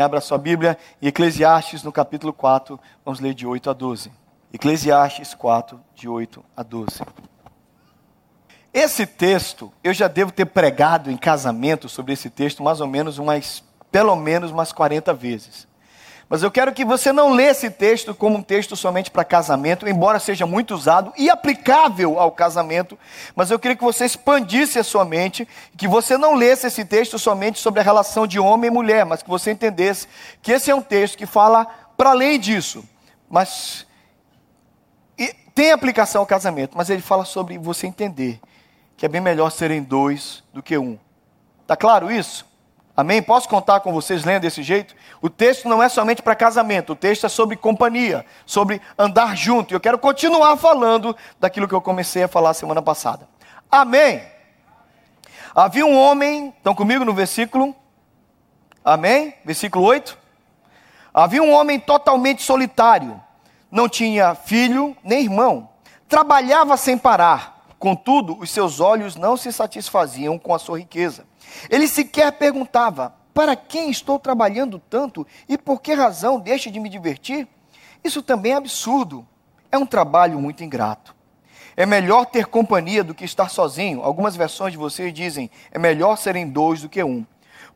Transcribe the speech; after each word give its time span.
Abra 0.00 0.20
sua 0.20 0.38
Bíblia 0.38 0.78
em 1.00 1.08
Eclesiastes, 1.08 1.82
no 1.82 1.92
capítulo 1.92 2.32
4, 2.32 2.80
vamos 3.04 3.20
ler 3.20 3.34
de 3.34 3.46
8 3.46 3.68
a 3.68 3.72
12. 3.74 4.10
Eclesiastes 4.52 5.34
4, 5.34 5.78
de 5.94 6.08
8 6.08 6.42
a 6.56 6.62
12. 6.62 7.02
Esse 8.72 9.04
texto, 9.04 9.72
eu 9.84 9.92
já 9.92 10.08
devo 10.08 10.32
ter 10.32 10.46
pregado 10.46 11.10
em 11.10 11.16
casamento 11.16 11.88
sobre 11.88 12.14
esse 12.14 12.30
texto 12.30 12.62
mais 12.62 12.80
ou 12.80 12.86
menos 12.86 13.18
umas, 13.18 13.62
pelo 13.90 14.16
menos 14.16 14.50
umas 14.50 14.72
40 14.72 15.12
vezes. 15.12 15.68
Mas 16.30 16.44
eu 16.44 16.50
quero 16.50 16.72
que 16.72 16.84
você 16.84 17.12
não 17.12 17.32
lê 17.32 17.46
esse 17.46 17.68
texto 17.68 18.14
como 18.14 18.38
um 18.38 18.42
texto 18.42 18.76
somente 18.76 19.10
para 19.10 19.24
casamento, 19.24 19.88
embora 19.88 20.20
seja 20.20 20.46
muito 20.46 20.72
usado 20.72 21.12
e 21.18 21.28
aplicável 21.28 22.20
ao 22.20 22.30
casamento, 22.30 22.96
mas 23.34 23.50
eu 23.50 23.58
queria 23.58 23.76
que 23.76 23.82
você 23.82 24.04
expandisse 24.04 24.78
a 24.78 24.84
sua 24.84 25.04
mente, 25.04 25.46
que 25.76 25.88
você 25.88 26.16
não 26.16 26.36
lesse 26.36 26.68
esse 26.68 26.84
texto 26.84 27.18
somente 27.18 27.58
sobre 27.58 27.80
a 27.80 27.82
relação 27.82 28.28
de 28.28 28.38
homem 28.38 28.68
e 28.68 28.72
mulher, 28.72 29.04
mas 29.04 29.24
que 29.24 29.28
você 29.28 29.50
entendesse 29.50 30.06
que 30.40 30.52
esse 30.52 30.70
é 30.70 30.74
um 30.74 30.80
texto 30.80 31.18
que 31.18 31.26
fala 31.26 31.66
para 31.96 32.10
além 32.10 32.38
disso, 32.38 32.88
mas 33.28 33.84
tem 35.52 35.72
aplicação 35.72 36.20
ao 36.20 36.26
casamento, 36.26 36.76
mas 36.76 36.90
ele 36.90 37.02
fala 37.02 37.24
sobre 37.24 37.58
você 37.58 37.88
entender 37.88 38.40
que 38.96 39.04
é 39.04 39.08
bem 39.08 39.20
melhor 39.20 39.50
serem 39.50 39.82
dois 39.82 40.44
do 40.54 40.62
que 40.62 40.78
um. 40.78 40.96
Tá 41.66 41.76
claro 41.76 42.08
isso? 42.08 42.48
Amém? 42.96 43.22
Posso 43.22 43.48
contar 43.48 43.80
com 43.80 43.92
vocês 43.92 44.24
lendo 44.24 44.42
desse 44.42 44.62
jeito? 44.62 44.94
O 45.22 45.30
texto 45.30 45.68
não 45.68 45.82
é 45.82 45.88
somente 45.88 46.22
para 46.22 46.34
casamento, 46.34 46.92
o 46.92 46.96
texto 46.96 47.24
é 47.24 47.28
sobre 47.28 47.56
companhia, 47.56 48.26
sobre 48.44 48.80
andar 48.98 49.36
junto. 49.36 49.72
E 49.72 49.74
eu 49.74 49.80
quero 49.80 49.98
continuar 49.98 50.56
falando 50.56 51.16
daquilo 51.38 51.68
que 51.68 51.74
eu 51.74 51.80
comecei 51.80 52.24
a 52.24 52.28
falar 52.28 52.52
semana 52.52 52.82
passada. 52.82 53.28
Amém? 53.70 54.22
Havia 55.54 55.86
um 55.86 55.96
homem, 55.96 56.52
estão 56.56 56.74
comigo 56.74 57.04
no 57.04 57.14
versículo? 57.14 57.74
Amém? 58.84 59.34
Versículo 59.44 59.84
8. 59.84 60.18
Havia 61.14 61.42
um 61.42 61.52
homem 61.52 61.78
totalmente 61.78 62.42
solitário, 62.42 63.20
não 63.70 63.88
tinha 63.88 64.34
filho 64.34 64.96
nem 65.02 65.22
irmão, 65.22 65.68
trabalhava 66.08 66.76
sem 66.76 66.96
parar, 66.96 67.64
contudo, 67.78 68.38
os 68.38 68.50
seus 68.50 68.78
olhos 68.78 69.16
não 69.16 69.36
se 69.36 69.52
satisfaziam 69.52 70.38
com 70.38 70.54
a 70.54 70.58
sua 70.58 70.78
riqueza 70.78 71.29
ele 71.68 71.86
sequer 71.86 72.32
perguntava: 72.32 73.14
para 73.32 73.56
quem 73.56 73.90
estou 73.90 74.18
trabalhando 74.18 74.78
tanto 74.78 75.26
e 75.48 75.56
por 75.56 75.80
que 75.80 75.94
razão 75.94 76.38
deixa 76.38 76.70
de 76.70 76.80
me 76.80 76.88
divertir? 76.88 77.46
Isso 78.02 78.22
também 78.22 78.52
é 78.52 78.56
absurdo. 78.56 79.26
É 79.70 79.78
um 79.78 79.86
trabalho 79.86 80.40
muito 80.40 80.64
ingrato. 80.64 81.14
É 81.76 81.86
melhor 81.86 82.26
ter 82.26 82.46
companhia 82.46 83.04
do 83.04 83.14
que 83.14 83.24
estar 83.24 83.48
sozinho. 83.48 84.02
Algumas 84.02 84.36
versões 84.36 84.72
de 84.72 84.78
vocês 84.78 85.12
dizem: 85.14 85.50
é 85.70 85.78
melhor 85.78 86.16
serem 86.16 86.48
dois 86.48 86.82
do 86.82 86.88
que 86.88 87.02
um. 87.02 87.24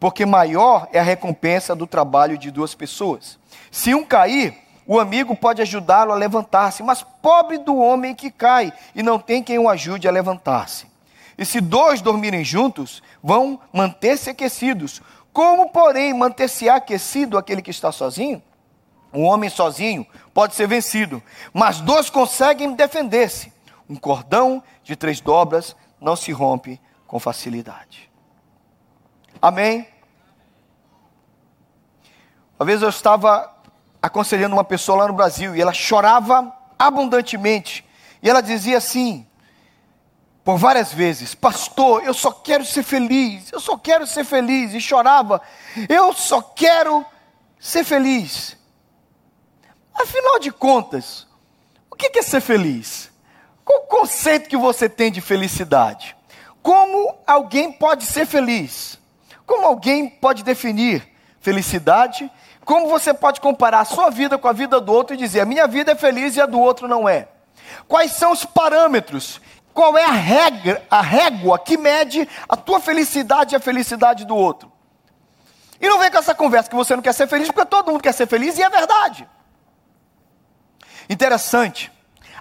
Porque 0.00 0.26
maior 0.26 0.88
é 0.92 0.98
a 0.98 1.04
recompensa 1.04 1.74
do 1.74 1.86
trabalho 1.86 2.36
de 2.36 2.50
duas 2.50 2.74
pessoas. 2.74 3.38
Se 3.70 3.94
um 3.94 4.04
cair, 4.04 4.54
o 4.86 4.98
amigo 4.98 5.34
pode 5.34 5.62
ajudá-lo 5.62 6.12
a 6.12 6.16
levantar-se, 6.16 6.82
mas 6.82 7.02
pobre 7.02 7.58
do 7.58 7.76
homem 7.76 8.14
que 8.14 8.30
cai 8.30 8.72
e 8.94 9.02
não 9.02 9.18
tem 9.18 9.42
quem 9.42 9.58
o 9.58 9.68
ajude 9.68 10.06
a 10.06 10.10
levantar-se. 10.10 10.93
E 11.36 11.44
se 11.44 11.60
dois 11.60 12.00
dormirem 12.00 12.44
juntos, 12.44 13.02
vão 13.22 13.60
manter-se 13.72 14.30
aquecidos. 14.30 15.02
Como, 15.32 15.70
porém, 15.70 16.14
manter-se 16.14 16.68
aquecido 16.68 17.36
aquele 17.36 17.62
que 17.62 17.70
está 17.70 17.90
sozinho? 17.90 18.42
Um 19.12 19.24
homem 19.24 19.48
sozinho 19.48 20.06
pode 20.32 20.54
ser 20.54 20.66
vencido, 20.66 21.22
mas 21.52 21.80
dois 21.80 22.10
conseguem 22.10 22.74
defender-se. 22.74 23.52
Um 23.88 23.96
cordão 23.96 24.62
de 24.82 24.96
três 24.96 25.20
dobras 25.20 25.76
não 26.00 26.16
se 26.16 26.32
rompe 26.32 26.80
com 27.06 27.20
facilidade. 27.20 28.10
Amém? 29.40 29.86
Uma 32.58 32.66
vez 32.66 32.82
eu 32.82 32.88
estava 32.88 33.52
aconselhando 34.00 34.54
uma 34.54 34.64
pessoa 34.64 34.98
lá 34.98 35.08
no 35.08 35.14
Brasil 35.14 35.54
e 35.54 35.60
ela 35.60 35.72
chorava 35.72 36.52
abundantemente. 36.78 37.84
E 38.22 38.28
ela 38.28 38.40
dizia 38.40 38.78
assim: 38.78 39.26
por 40.44 40.58
várias 40.58 40.92
vezes: 40.92 41.34
Pastor, 41.34 42.04
eu 42.04 42.12
só 42.12 42.30
quero 42.30 42.64
ser 42.64 42.82
feliz, 42.82 43.50
eu 43.50 43.58
só 43.58 43.78
quero 43.78 44.06
ser 44.06 44.24
feliz. 44.24 44.74
E 44.74 44.80
chorava: 44.80 45.40
Eu 45.88 46.12
só 46.12 46.42
quero 46.42 47.04
ser 47.58 47.82
feliz. 47.82 48.56
Afinal 49.94 50.38
de 50.38 50.50
contas, 50.50 51.26
o 51.90 51.96
que 51.96 52.18
é 52.18 52.22
ser 52.22 52.40
feliz? 52.40 53.10
Qual 53.64 53.84
o 53.84 53.86
conceito 53.86 54.48
que 54.48 54.56
você 54.56 54.88
tem 54.88 55.10
de 55.10 55.20
felicidade? 55.20 56.14
Como 56.62 57.16
alguém 57.26 57.72
pode 57.72 58.04
ser 58.04 58.26
feliz? 58.26 58.98
Como 59.46 59.66
alguém 59.66 60.08
pode 60.08 60.42
definir 60.42 61.08
felicidade? 61.40 62.30
Como 62.64 62.88
você 62.88 63.14
pode 63.14 63.40
comparar 63.40 63.80
a 63.80 63.84
sua 63.84 64.10
vida 64.10 64.36
com 64.36 64.48
a 64.48 64.52
vida 64.52 64.80
do 64.80 64.92
outro 64.92 65.14
e 65.14 65.18
dizer: 65.18 65.40
a 65.40 65.46
minha 65.46 65.66
vida 65.66 65.92
é 65.92 65.94
feliz 65.94 66.36
e 66.36 66.40
a 66.40 66.46
do 66.46 66.60
outro 66.60 66.86
não 66.86 67.08
é? 67.08 67.28
Quais 67.88 68.12
são 68.12 68.32
os 68.32 68.44
parâmetros 68.44 69.40
qual 69.74 69.98
é 69.98 70.04
a 70.04 70.12
regra, 70.12 70.86
a 70.88 71.02
régua 71.02 71.58
que 71.58 71.76
mede 71.76 72.28
a 72.48 72.56
tua 72.56 72.78
felicidade 72.78 73.54
e 73.54 73.56
a 73.56 73.60
felicidade 73.60 74.24
do 74.24 74.36
outro? 74.36 74.72
E 75.80 75.88
não 75.88 75.98
vem 75.98 76.10
com 76.10 76.16
essa 76.16 76.34
conversa 76.34 76.70
que 76.70 76.76
você 76.76 76.94
não 76.94 77.02
quer 77.02 77.12
ser 77.12 77.26
feliz, 77.26 77.48
porque 77.48 77.66
todo 77.66 77.90
mundo 77.90 78.00
quer 78.00 78.12
ser 78.12 78.28
feliz 78.28 78.56
e 78.56 78.62
é 78.62 78.70
verdade. 78.70 79.28
Interessante, 81.10 81.92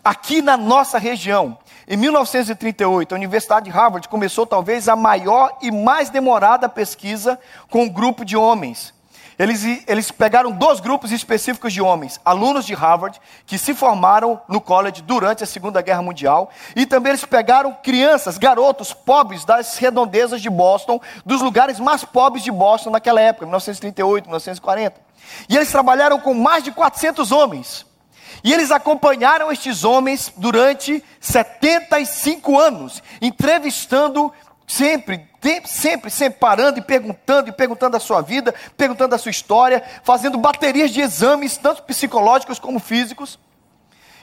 aqui 0.03 0.41
na 0.41 0.55
nossa 0.55 0.99
região, 0.99 1.57
em 1.87 1.97
1938, 1.97 3.13
a 3.13 3.17
Universidade 3.17 3.65
de 3.65 3.71
Harvard 3.71 4.07
começou 4.07 4.45
talvez 4.45 4.87
a 4.87 4.95
maior 4.95 5.57
e 5.61 5.71
mais 5.71 6.09
demorada 6.09 6.69
pesquisa 6.69 7.39
com 7.69 7.83
um 7.83 7.89
grupo 7.89 8.23
de 8.23 8.37
homens 8.37 8.93
eles, 9.43 9.83
eles 9.87 10.11
pegaram 10.11 10.51
dois 10.51 10.79
grupos 10.79 11.11
específicos 11.11 11.73
de 11.73 11.81
homens, 11.81 12.19
alunos 12.23 12.65
de 12.65 12.73
Harvard, 12.73 13.19
que 13.45 13.57
se 13.57 13.73
formaram 13.73 14.41
no 14.47 14.61
college 14.61 15.01
durante 15.01 15.43
a 15.43 15.47
Segunda 15.47 15.81
Guerra 15.81 16.01
Mundial, 16.01 16.49
e 16.75 16.85
também 16.85 17.11
eles 17.11 17.25
pegaram 17.25 17.75
crianças, 17.83 18.37
garotos 18.37 18.93
pobres 18.93 19.43
das 19.43 19.77
redondezas 19.77 20.41
de 20.41 20.49
Boston, 20.49 20.99
dos 21.25 21.41
lugares 21.41 21.79
mais 21.79 22.05
pobres 22.05 22.43
de 22.43 22.51
Boston 22.51 22.91
naquela 22.91 23.19
época, 23.19 23.45
1938, 23.45 24.25
1940. 24.25 25.01
E 25.49 25.55
eles 25.55 25.71
trabalharam 25.71 26.19
com 26.19 26.33
mais 26.33 26.63
de 26.63 26.71
400 26.71 27.31
homens. 27.31 27.85
E 28.43 28.51
eles 28.51 28.71
acompanharam 28.71 29.51
estes 29.51 29.83
homens 29.83 30.33
durante 30.35 31.03
75 31.19 32.59
anos, 32.59 33.01
entrevistando 33.21 34.33
sempre 34.67 35.27
sempre, 35.65 36.09
sempre 36.09 36.39
parando 36.39 36.79
e 36.79 36.81
perguntando, 36.81 37.49
e 37.49 37.51
perguntando 37.51 37.97
a 37.97 37.99
sua 37.99 38.21
vida, 38.21 38.53
perguntando 38.77 39.13
a 39.13 39.17
sua 39.17 39.31
história, 39.31 39.83
fazendo 40.03 40.37
baterias 40.37 40.91
de 40.91 41.01
exames, 41.01 41.57
tanto 41.57 41.83
psicológicos 41.83 42.59
como 42.59 42.79
físicos. 42.79 43.37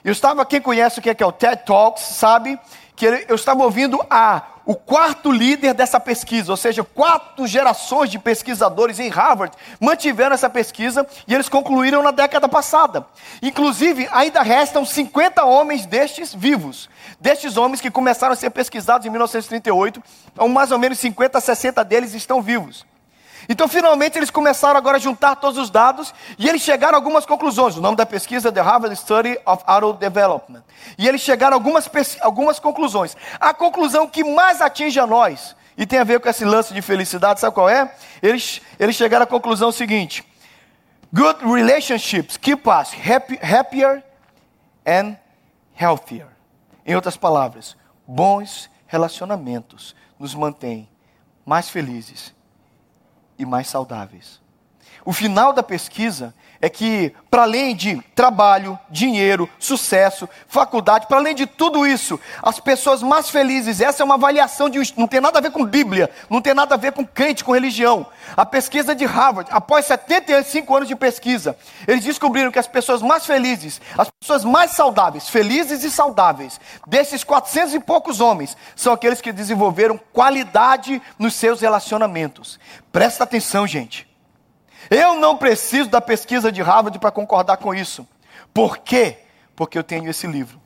Eu 0.02 0.12
estava, 0.12 0.46
quem 0.46 0.60
conhece 0.60 0.98
o 0.98 1.02
que 1.02 1.10
é, 1.10 1.14
que 1.14 1.22
é 1.22 1.26
o 1.26 1.32
TED 1.32 1.64
Talks, 1.64 2.02
sabe 2.02 2.58
que 3.00 3.06
eu 3.06 3.34
estava 3.34 3.62
ouvindo 3.62 3.98
a, 4.10 4.42
o 4.66 4.74
quarto 4.74 5.32
líder 5.32 5.72
dessa 5.72 5.98
pesquisa, 5.98 6.52
ou 6.52 6.56
seja, 6.56 6.84
quatro 6.84 7.46
gerações 7.46 8.10
de 8.10 8.18
pesquisadores 8.18 9.00
em 9.00 9.08
Harvard 9.08 9.56
mantiveram 9.80 10.34
essa 10.34 10.50
pesquisa 10.50 11.06
e 11.26 11.32
eles 11.32 11.48
concluíram 11.48 12.02
na 12.02 12.10
década 12.10 12.46
passada. 12.46 13.06
Inclusive, 13.40 14.06
ainda 14.12 14.42
restam 14.42 14.84
50 14.84 15.42
homens 15.46 15.86
destes 15.86 16.34
vivos. 16.34 16.90
Destes 17.18 17.56
homens 17.56 17.80
que 17.80 17.90
começaram 17.90 18.34
a 18.34 18.36
ser 18.36 18.50
pesquisados 18.50 19.06
em 19.06 19.10
1938, 19.10 20.02
então 20.34 20.46
mais 20.46 20.70
ou 20.70 20.78
menos 20.78 20.98
50 20.98 21.40
60 21.40 21.82
deles 21.82 22.12
estão 22.12 22.42
vivos. 22.42 22.84
Então, 23.48 23.66
finalmente, 23.68 24.18
eles 24.18 24.30
começaram 24.30 24.76
agora 24.76 24.96
a 24.96 25.00
juntar 25.00 25.36
todos 25.36 25.58
os 25.58 25.70
dados 25.70 26.12
e 26.38 26.48
eles 26.48 26.62
chegaram 26.62 26.94
a 26.94 26.98
algumas 26.98 27.24
conclusões. 27.26 27.76
O 27.76 27.80
nome 27.80 27.96
da 27.96 28.06
pesquisa 28.06 28.48
é 28.48 28.52
The 28.52 28.60
Harvard 28.60 28.94
Study 28.96 29.38
of 29.46 29.62
Auto 29.66 29.94
Development. 29.94 30.62
E 30.98 31.08
eles 31.08 31.20
chegaram 31.20 31.54
a 31.54 31.56
algumas, 31.56 31.88
algumas 32.20 32.58
conclusões. 32.58 33.16
A 33.38 33.54
conclusão 33.54 34.06
que 34.06 34.22
mais 34.22 34.60
atinge 34.60 34.98
a 35.00 35.06
nós, 35.06 35.56
e 35.76 35.86
tem 35.86 35.98
a 35.98 36.04
ver 36.04 36.20
com 36.20 36.28
esse 36.28 36.44
lance 36.44 36.74
de 36.74 36.82
felicidade, 36.82 37.40
sabe 37.40 37.54
qual 37.54 37.68
é? 37.68 37.94
Eles, 38.22 38.60
eles 38.78 38.96
chegaram 38.96 39.24
à 39.24 39.26
conclusão 39.26 39.72
seguinte: 39.72 40.24
Good 41.12 41.44
relationships 41.44 42.36
keep 42.36 42.68
us 42.68 42.92
happy, 42.92 43.38
happier 43.42 44.02
and 44.86 45.16
healthier. 45.80 46.28
Em 46.84 46.94
outras 46.94 47.16
palavras, 47.16 47.76
bons 48.06 48.68
relacionamentos 48.86 49.94
nos 50.18 50.34
mantêm 50.34 50.88
mais 51.46 51.70
felizes 51.70 52.34
e 53.40 53.46
mais 53.46 53.68
saudáveis. 53.68 54.38
O 55.02 55.14
final 55.14 55.54
da 55.54 55.62
pesquisa 55.62 56.34
é 56.60 56.68
que, 56.68 57.14
para 57.30 57.42
além 57.42 57.74
de 57.74 58.02
trabalho, 58.14 58.78
dinheiro, 58.90 59.48
sucesso, 59.58 60.28
faculdade, 60.46 61.06
para 61.06 61.16
além 61.16 61.34
de 61.34 61.46
tudo 61.46 61.86
isso, 61.86 62.20
as 62.42 62.60
pessoas 62.60 63.02
mais 63.02 63.30
felizes, 63.30 63.80
essa 63.80 64.02
é 64.02 64.04
uma 64.04 64.16
avaliação 64.16 64.68
de. 64.68 64.78
não 64.96 65.08
tem 65.08 65.20
nada 65.20 65.38
a 65.38 65.42
ver 65.42 65.52
com 65.52 65.64
Bíblia, 65.64 66.10
não 66.28 66.42
tem 66.42 66.52
nada 66.52 66.74
a 66.74 66.78
ver 66.78 66.92
com 66.92 67.06
crente, 67.06 67.42
com 67.42 67.52
religião. 67.52 68.06
A 68.36 68.44
pesquisa 68.44 68.94
de 68.94 69.06
Harvard, 69.06 69.50
após 69.50 69.86
75 69.86 70.76
anos 70.76 70.88
de 70.88 70.94
pesquisa, 70.94 71.56
eles 71.88 72.04
descobriram 72.04 72.50
que 72.50 72.58
as 72.58 72.68
pessoas 72.68 73.00
mais 73.00 73.24
felizes, 73.24 73.80
as 73.96 74.10
pessoas 74.20 74.44
mais 74.44 74.72
saudáveis, 74.72 75.30
felizes 75.30 75.82
e 75.82 75.90
saudáveis, 75.90 76.60
desses 76.86 77.24
400 77.24 77.74
e 77.74 77.80
poucos 77.80 78.20
homens, 78.20 78.54
são 78.76 78.92
aqueles 78.92 79.22
que 79.22 79.32
desenvolveram 79.32 79.98
qualidade 80.12 81.00
nos 81.18 81.34
seus 81.34 81.62
relacionamentos. 81.62 82.60
Presta 82.92 83.24
atenção, 83.24 83.66
gente. 83.66 84.09
Eu 84.90 85.14
não 85.14 85.36
preciso 85.36 85.88
da 85.88 86.00
pesquisa 86.00 86.50
de 86.50 86.60
Harvard 86.60 86.98
para 86.98 87.12
concordar 87.12 87.56
com 87.58 87.72
isso. 87.72 88.06
Por 88.52 88.78
quê? 88.78 89.18
Porque 89.54 89.78
eu 89.78 89.84
tenho 89.84 90.10
esse 90.10 90.26
livro. 90.26 90.60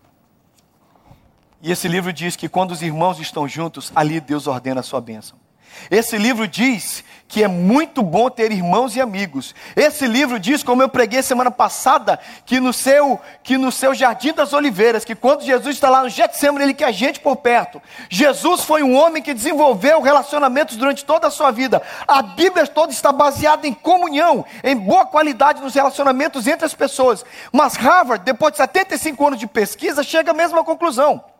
E 1.60 1.70
esse 1.70 1.86
livro 1.86 2.12
diz 2.12 2.34
que 2.34 2.48
quando 2.48 2.70
os 2.70 2.82
irmãos 2.82 3.20
estão 3.20 3.46
juntos, 3.46 3.92
ali 3.94 4.20
Deus 4.20 4.46
ordena 4.46 4.80
a 4.80 4.82
sua 4.82 5.00
bênção. 5.00 5.43
Esse 5.90 6.16
livro 6.16 6.46
diz 6.46 7.04
que 7.34 7.42
é 7.42 7.48
muito 7.48 8.00
bom 8.00 8.30
ter 8.30 8.52
irmãos 8.52 8.94
e 8.94 9.00
amigos. 9.00 9.56
Esse 9.74 10.06
livro 10.06 10.38
diz, 10.38 10.62
como 10.62 10.82
eu 10.82 10.88
preguei 10.88 11.20
semana 11.20 11.50
passada, 11.50 12.16
que 12.46 12.60
no 12.60 12.72
seu 12.72 13.20
que 13.42 13.58
no 13.58 13.72
seu 13.72 13.92
jardim 13.92 14.32
das 14.32 14.52
oliveiras, 14.52 15.04
que 15.04 15.16
quando 15.16 15.42
Jesus 15.42 15.74
está 15.74 15.90
lá 15.90 16.02
no 16.02 16.08
Getsemane, 16.08 16.64
ele 16.64 16.74
quer 16.74 16.92
gente 16.92 17.18
por 17.18 17.36
perto. 17.36 17.82
Jesus 18.08 18.62
foi 18.62 18.84
um 18.84 18.94
homem 18.94 19.20
que 19.20 19.34
desenvolveu 19.34 20.00
relacionamentos 20.00 20.76
durante 20.76 21.04
toda 21.04 21.26
a 21.26 21.30
sua 21.30 21.50
vida. 21.50 21.82
A 22.06 22.22
Bíblia 22.22 22.68
toda 22.68 22.92
está 22.92 23.10
baseada 23.10 23.66
em 23.66 23.74
comunhão, 23.74 24.44
em 24.62 24.76
boa 24.76 25.04
qualidade 25.04 25.60
nos 25.60 25.74
relacionamentos 25.74 26.46
entre 26.46 26.64
as 26.64 26.74
pessoas. 26.74 27.24
Mas 27.52 27.74
Harvard, 27.74 28.24
depois 28.24 28.52
de 28.52 28.58
75 28.58 29.26
anos 29.26 29.40
de 29.40 29.48
pesquisa, 29.48 30.04
chega 30.04 30.30
à 30.30 30.34
mesma 30.34 30.62
conclusão. 30.62 31.33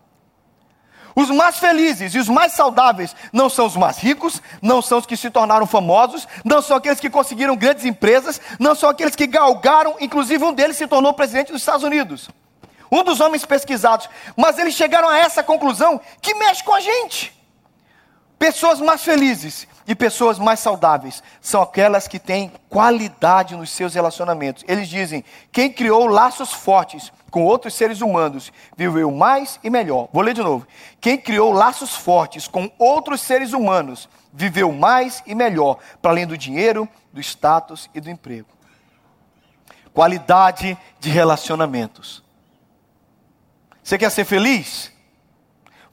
Os 1.17 1.31
mais 1.31 1.59
felizes 1.59 2.15
e 2.15 2.19
os 2.19 2.29
mais 2.29 2.53
saudáveis 2.55 3.15
não 3.33 3.49
são 3.49 3.67
os 3.67 3.77
mais 3.77 3.99
ricos, 3.99 4.43
não 4.61 4.83
são 4.83 4.99
os 4.99 5.07
que 5.07 5.17
se 5.17 5.31
tornaram 5.31 5.67
famosos, 5.67 6.27
não 6.45 6.61
são 6.61 6.77
aqueles 6.77 6.99
que 6.99 7.09
conseguiram 7.09 7.57
grandes 7.57 7.85
empresas, 7.85 8.41
não 8.59 8.75
são 8.75 8.89
aqueles 8.89 9.15
que 9.15 9.27
galgaram, 9.27 9.97
inclusive 10.01 10.45
um 10.45 10.53
deles 10.53 10.77
se 10.77 10.87
tornou 10.89 11.13
presidente 11.13 11.53
dos 11.53 11.63
Estados 11.63 11.85
Unidos. 11.85 12.29
Um 12.91 13.05
dos 13.05 13.21
homens 13.21 13.45
pesquisados. 13.45 14.09
Mas 14.37 14.59
eles 14.59 14.75
chegaram 14.75 15.09
a 15.09 15.19
essa 15.19 15.43
conclusão 15.43 16.01
que 16.21 16.35
mexe 16.35 16.63
com 16.63 16.75
a 16.75 16.81
gente. 16.81 17.33
Pessoas 18.39 18.81
mais 18.81 19.03
felizes 19.03 19.67
e 19.87 19.95
pessoas 19.95 20.39
mais 20.39 20.61
saudáveis 20.61 21.23
são 21.41 21.61
aquelas 21.61 22.09
que 22.09 22.19
têm 22.19 22.53
qualidade 22.69 23.55
nos 23.55 23.71
seus 23.71 23.95
relacionamentos. 23.95 24.65
Eles 24.67 24.89
dizem: 24.89 25.25
quem 25.53 25.71
criou 25.71 26.07
laços 26.07 26.53
fortes 26.53 27.13
com 27.31 27.45
outros 27.45 27.75
seres 27.75 28.01
humanos 28.01 28.53
viveu 28.77 29.11
mais 29.11 29.59
e 29.63 29.69
melhor. 29.69 30.09
Vou 30.13 30.23
ler 30.23 30.35
de 30.35 30.43
novo. 30.43 30.67
Quem 31.01 31.19
criou 31.19 31.53
laços 31.53 31.95
fortes 31.95 32.47
com 32.47 32.71
outros 32.79 33.21
seres 33.21 33.53
humanos 33.53 34.09
viveu 34.33 34.73
mais 34.73 35.23
e 35.27 35.35
melhor, 35.35 35.79
para 36.01 36.13
além 36.13 36.27
do 36.27 36.39
dinheiro, 36.39 36.89
do 37.13 37.21
status 37.21 37.91
e 37.95 38.01
do 38.01 38.09
emprego. 38.09 38.49
Qualidade 39.93 40.79
de 40.99 41.11
relacionamentos. 41.11 42.23
Você 43.83 43.99
quer 43.99 44.11
ser 44.11 44.25
feliz? 44.25 44.94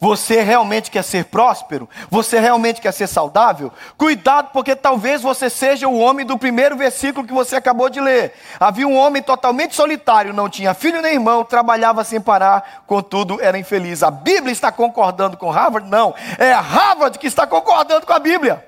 Você 0.02 0.42
realmente 0.42 0.90
quer 0.90 1.04
ser 1.04 1.26
próspero? 1.26 1.88
Você 2.10 2.40
realmente 2.40 2.82
quer 2.82 2.92
ser 2.92 3.06
saudável? 3.06 3.72
Cuidado, 3.96 4.50
porque 4.52 4.76
talvez 4.76 5.22
você 5.22 5.48
seja 5.48 5.88
o 5.88 6.00
homem 6.00 6.26
do 6.26 6.40
primeiro 6.40 6.76
versículo 6.76 7.28
que 7.28 7.32
você 7.32 7.58
acabou 7.58 7.88
de 7.88 8.02
ler. 8.02 8.34
Havia 8.60 8.88
um 8.88 8.98
homem 8.98 9.22
totalmente 9.22 9.76
solitário, 9.76 10.34
não 10.34 10.50
tinha 10.50 10.74
filho 10.74 11.04
nem 11.04 11.14
irmão, 11.14 11.44
trabalhava 11.44 12.04
sem 12.04 12.20
parar, 12.20 12.84
contudo 12.88 13.40
era 13.40 13.60
infeliz. 13.60 14.02
A 14.02 14.10
Bíblia 14.10 14.52
está 14.52 14.72
concordando 14.72 15.38
com 15.38 15.52
Harvard? 15.52 15.88
Não, 15.88 16.16
é 16.40 16.52
Harvard 16.52 17.20
que 17.20 17.28
está 17.28 17.46
concordando 17.46 18.04
com 18.04 18.14
a 18.14 18.20
Bíblia. 18.20 18.68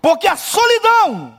Porque 0.00 0.28
a 0.28 0.36
solidão, 0.36 1.34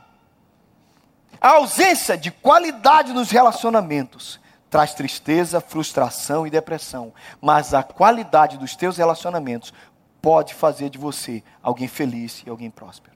a 1.39 1.51
ausência 1.51 2.17
de 2.17 2.29
qualidade 2.29 3.13
nos 3.13 3.31
relacionamentos, 3.31 4.40
traz 4.71 4.93
tristeza, 4.93 5.59
frustração 5.59 6.47
e 6.47 6.49
depressão, 6.49 7.13
mas 7.41 7.73
a 7.73 7.83
qualidade 7.83 8.57
dos 8.57 8.73
teus 8.73 8.95
relacionamentos 8.95 9.73
pode 10.21 10.53
fazer 10.53 10.89
de 10.89 10.97
você 10.97 11.43
alguém 11.61 11.89
feliz 11.89 12.41
e 12.47 12.49
alguém 12.49 12.71
próspero. 12.71 13.13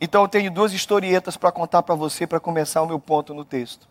Então 0.00 0.22
eu 0.22 0.28
tenho 0.28 0.50
duas 0.50 0.72
historietas 0.72 1.36
para 1.36 1.52
contar 1.52 1.82
para 1.82 1.94
você 1.94 2.26
para 2.26 2.40
começar 2.40 2.80
o 2.80 2.86
meu 2.86 2.98
ponto 2.98 3.34
no 3.34 3.44
texto. 3.44 3.86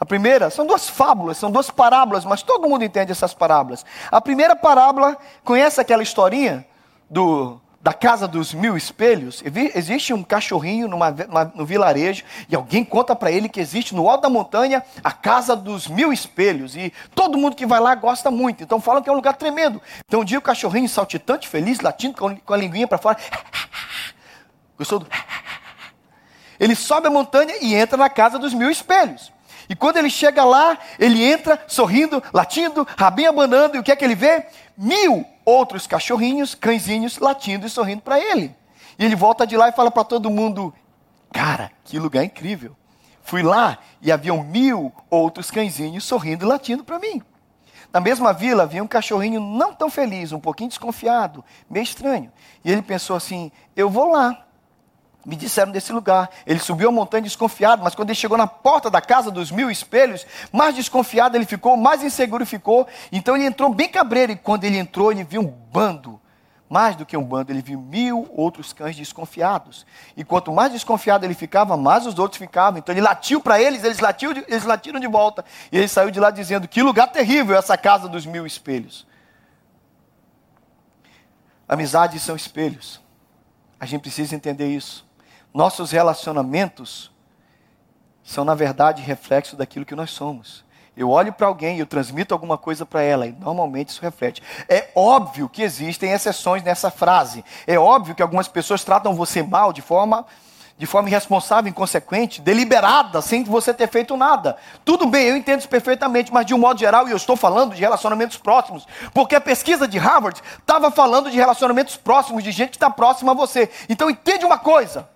A 0.00 0.04
primeira 0.04 0.50
são 0.50 0.66
duas 0.66 0.88
fábulas, 0.88 1.38
são 1.38 1.48
duas 1.48 1.70
parábolas, 1.70 2.24
mas 2.24 2.42
todo 2.42 2.68
mundo 2.68 2.84
entende 2.84 3.12
essas 3.12 3.32
parábolas. 3.32 3.86
A 4.10 4.20
primeira 4.20 4.56
parábola, 4.56 5.16
conhece 5.44 5.80
aquela 5.80 6.02
historinha 6.02 6.66
do 7.08 7.60
da 7.82 7.92
casa 7.92 8.28
dos 8.28 8.54
mil 8.54 8.76
espelhos, 8.76 9.42
existe 9.74 10.14
um 10.14 10.22
cachorrinho 10.22 10.86
numa, 10.86 11.10
no 11.52 11.66
vilarejo 11.66 12.22
e 12.48 12.54
alguém 12.54 12.84
conta 12.84 13.16
para 13.16 13.32
ele 13.32 13.48
que 13.48 13.58
existe 13.58 13.92
no 13.92 14.08
alto 14.08 14.22
da 14.22 14.30
montanha 14.30 14.84
a 15.02 15.10
casa 15.10 15.56
dos 15.56 15.88
mil 15.88 16.12
espelhos 16.12 16.76
e 16.76 16.92
todo 17.12 17.36
mundo 17.36 17.56
que 17.56 17.66
vai 17.66 17.80
lá 17.80 17.92
gosta 17.96 18.30
muito. 18.30 18.62
Então 18.62 18.80
falam 18.80 19.02
que 19.02 19.08
é 19.08 19.12
um 19.12 19.16
lugar 19.16 19.34
tremendo. 19.34 19.82
Então 20.06 20.20
um 20.20 20.24
dia 20.24 20.38
o 20.38 20.42
cachorrinho 20.42 20.88
saltitante, 20.88 21.48
feliz, 21.48 21.80
latindo 21.80 22.16
com, 22.16 22.36
com 22.36 22.54
a 22.54 22.56
linguinha 22.56 22.86
para 22.86 22.98
fora. 22.98 23.18
Gostou 24.78 25.00
do? 25.00 25.08
Ele 26.60 26.76
sobe 26.76 27.08
a 27.08 27.10
montanha 27.10 27.56
e 27.60 27.74
entra 27.74 27.96
na 27.96 28.08
casa 28.08 28.38
dos 28.38 28.54
mil 28.54 28.70
espelhos. 28.70 29.32
E 29.68 29.74
quando 29.74 29.96
ele 29.96 30.10
chega 30.10 30.44
lá, 30.44 30.78
ele 30.98 31.24
entra 31.24 31.58
sorrindo, 31.66 32.22
latindo, 32.32 32.86
rabinho 32.96 33.30
abanando, 33.30 33.76
e 33.76 33.80
o 33.80 33.82
que 33.82 33.90
é 33.90 33.96
que 33.96 34.04
ele 34.04 34.14
vê? 34.14 34.46
Mil 34.76 35.24
outros 35.44 35.86
cachorrinhos, 35.86 36.54
cãezinhos, 36.54 37.18
latindo 37.18 37.66
e 37.66 37.70
sorrindo 37.70 38.02
para 38.02 38.18
ele. 38.18 38.54
E 38.98 39.04
ele 39.04 39.16
volta 39.16 39.46
de 39.46 39.56
lá 39.56 39.68
e 39.68 39.72
fala 39.72 39.90
para 39.90 40.04
todo 40.04 40.30
mundo: 40.30 40.72
Cara, 41.32 41.70
que 41.84 41.98
lugar 41.98 42.24
incrível. 42.24 42.76
Fui 43.22 43.42
lá 43.42 43.78
e 44.00 44.10
havia 44.10 44.34
mil 44.42 44.92
outros 45.08 45.50
cãezinhos 45.50 46.04
sorrindo 46.04 46.44
e 46.44 46.48
latindo 46.48 46.84
para 46.84 46.98
mim. 46.98 47.22
Na 47.92 48.00
mesma 48.00 48.32
vila 48.32 48.62
havia 48.62 48.82
um 48.82 48.88
cachorrinho 48.88 49.40
não 49.40 49.74
tão 49.74 49.90
feliz, 49.90 50.32
um 50.32 50.40
pouquinho 50.40 50.68
desconfiado, 50.68 51.44
meio 51.68 51.84
estranho. 51.84 52.32
E 52.64 52.72
ele 52.72 52.82
pensou 52.82 53.14
assim: 53.14 53.52
Eu 53.76 53.88
vou 53.90 54.10
lá 54.10 54.46
me 55.24 55.36
disseram 55.36 55.70
desse 55.70 55.92
lugar. 55.92 56.30
Ele 56.46 56.58
subiu 56.58 56.88
a 56.88 56.92
montanha 56.92 57.22
desconfiado, 57.22 57.82
mas 57.82 57.94
quando 57.94 58.10
ele 58.10 58.18
chegou 58.18 58.36
na 58.36 58.46
porta 58.46 58.90
da 58.90 59.00
casa 59.00 59.30
dos 59.30 59.50
mil 59.50 59.70
espelhos, 59.70 60.26
mais 60.52 60.74
desconfiado 60.74 61.36
ele 61.36 61.46
ficou, 61.46 61.76
mais 61.76 62.02
inseguro 62.02 62.44
ficou. 62.44 62.86
Então 63.10 63.36
ele 63.36 63.46
entrou 63.46 63.72
bem 63.72 63.88
cabreiro, 63.88 64.32
e 64.32 64.36
quando 64.36 64.64
ele 64.64 64.78
entrou, 64.78 65.12
ele 65.12 65.24
viu 65.24 65.40
um 65.40 65.46
bando. 65.46 66.20
Mais 66.68 66.96
do 66.96 67.04
que 67.04 67.14
um 67.14 67.22
bando, 67.22 67.52
ele 67.52 67.60
viu 67.60 67.78
mil 67.78 68.26
outros 68.34 68.72
cães 68.72 68.96
desconfiados. 68.96 69.84
E 70.16 70.24
quanto 70.24 70.50
mais 70.50 70.72
desconfiado 70.72 71.22
ele 71.22 71.34
ficava, 71.34 71.76
mais 71.76 72.06
os 72.06 72.18
outros 72.18 72.38
ficavam. 72.38 72.78
Então 72.78 72.94
ele 72.94 73.02
latiu 73.02 73.42
para 73.42 73.60
eles, 73.60 73.84
eles, 73.84 73.98
latiu, 73.98 74.30
eles 74.30 74.64
latiram 74.64 74.98
de 74.98 75.06
volta. 75.06 75.44
E 75.70 75.76
ele 75.76 75.86
saiu 75.86 76.10
de 76.10 76.18
lá 76.18 76.30
dizendo: 76.30 76.66
Que 76.66 76.82
lugar 76.82 77.08
terrível 77.08 77.54
essa 77.54 77.76
casa 77.76 78.08
dos 78.08 78.24
mil 78.24 78.46
espelhos. 78.46 79.06
Amizades 81.68 82.22
são 82.22 82.34
espelhos. 82.34 83.02
A 83.78 83.84
gente 83.84 84.00
precisa 84.00 84.34
entender 84.34 84.68
isso. 84.68 85.04
Nossos 85.52 85.90
relacionamentos 85.90 87.10
são, 88.22 88.44
na 88.44 88.54
verdade, 88.54 89.02
reflexo 89.02 89.56
daquilo 89.56 89.84
que 89.84 89.94
nós 89.94 90.10
somos. 90.10 90.64
Eu 90.96 91.10
olho 91.10 91.32
para 91.32 91.46
alguém 91.46 91.76
e 91.76 91.80
eu 91.80 91.86
transmito 91.86 92.34
alguma 92.34 92.58
coisa 92.58 92.84
para 92.84 93.02
ela, 93.02 93.26
e 93.26 93.32
normalmente 93.32 93.88
isso 93.88 94.02
reflete. 94.02 94.42
É 94.68 94.90
óbvio 94.94 95.48
que 95.48 95.62
existem 95.62 96.12
exceções 96.12 96.62
nessa 96.62 96.90
frase. 96.90 97.44
É 97.66 97.78
óbvio 97.78 98.14
que 98.14 98.22
algumas 98.22 98.46
pessoas 98.46 98.84
tratam 98.84 99.14
você 99.14 99.42
mal 99.42 99.72
de 99.72 99.80
forma 99.80 100.26
de 100.82 100.86
forma 100.86 101.08
irresponsável, 101.08 101.70
inconsequente, 101.70 102.40
deliberada, 102.40 103.20
sem 103.22 103.44
você 103.44 103.72
ter 103.72 103.88
feito 103.88 104.16
nada. 104.16 104.56
Tudo 104.84 105.06
bem, 105.06 105.28
eu 105.28 105.36
entendo 105.36 105.60
isso 105.60 105.68
perfeitamente, 105.68 106.32
mas 106.32 106.44
de 106.44 106.54
um 106.54 106.58
modo 106.58 106.80
geral, 106.80 107.06
e 107.06 107.12
eu 107.12 107.16
estou 107.16 107.36
falando 107.36 107.74
de 107.74 107.80
relacionamentos 107.80 108.36
próximos, 108.36 108.84
porque 109.14 109.36
a 109.36 109.40
pesquisa 109.40 109.86
de 109.86 109.96
Harvard 109.98 110.40
estava 110.58 110.90
falando 110.90 111.30
de 111.30 111.36
relacionamentos 111.36 111.96
próximos, 111.96 112.42
de 112.42 112.50
gente 112.50 112.70
que 112.70 112.76
está 112.76 112.90
próxima 112.90 113.30
a 113.30 113.34
você. 113.34 113.70
Então 113.88 114.10
entende 114.10 114.44
uma 114.44 114.58
coisa: 114.58 115.08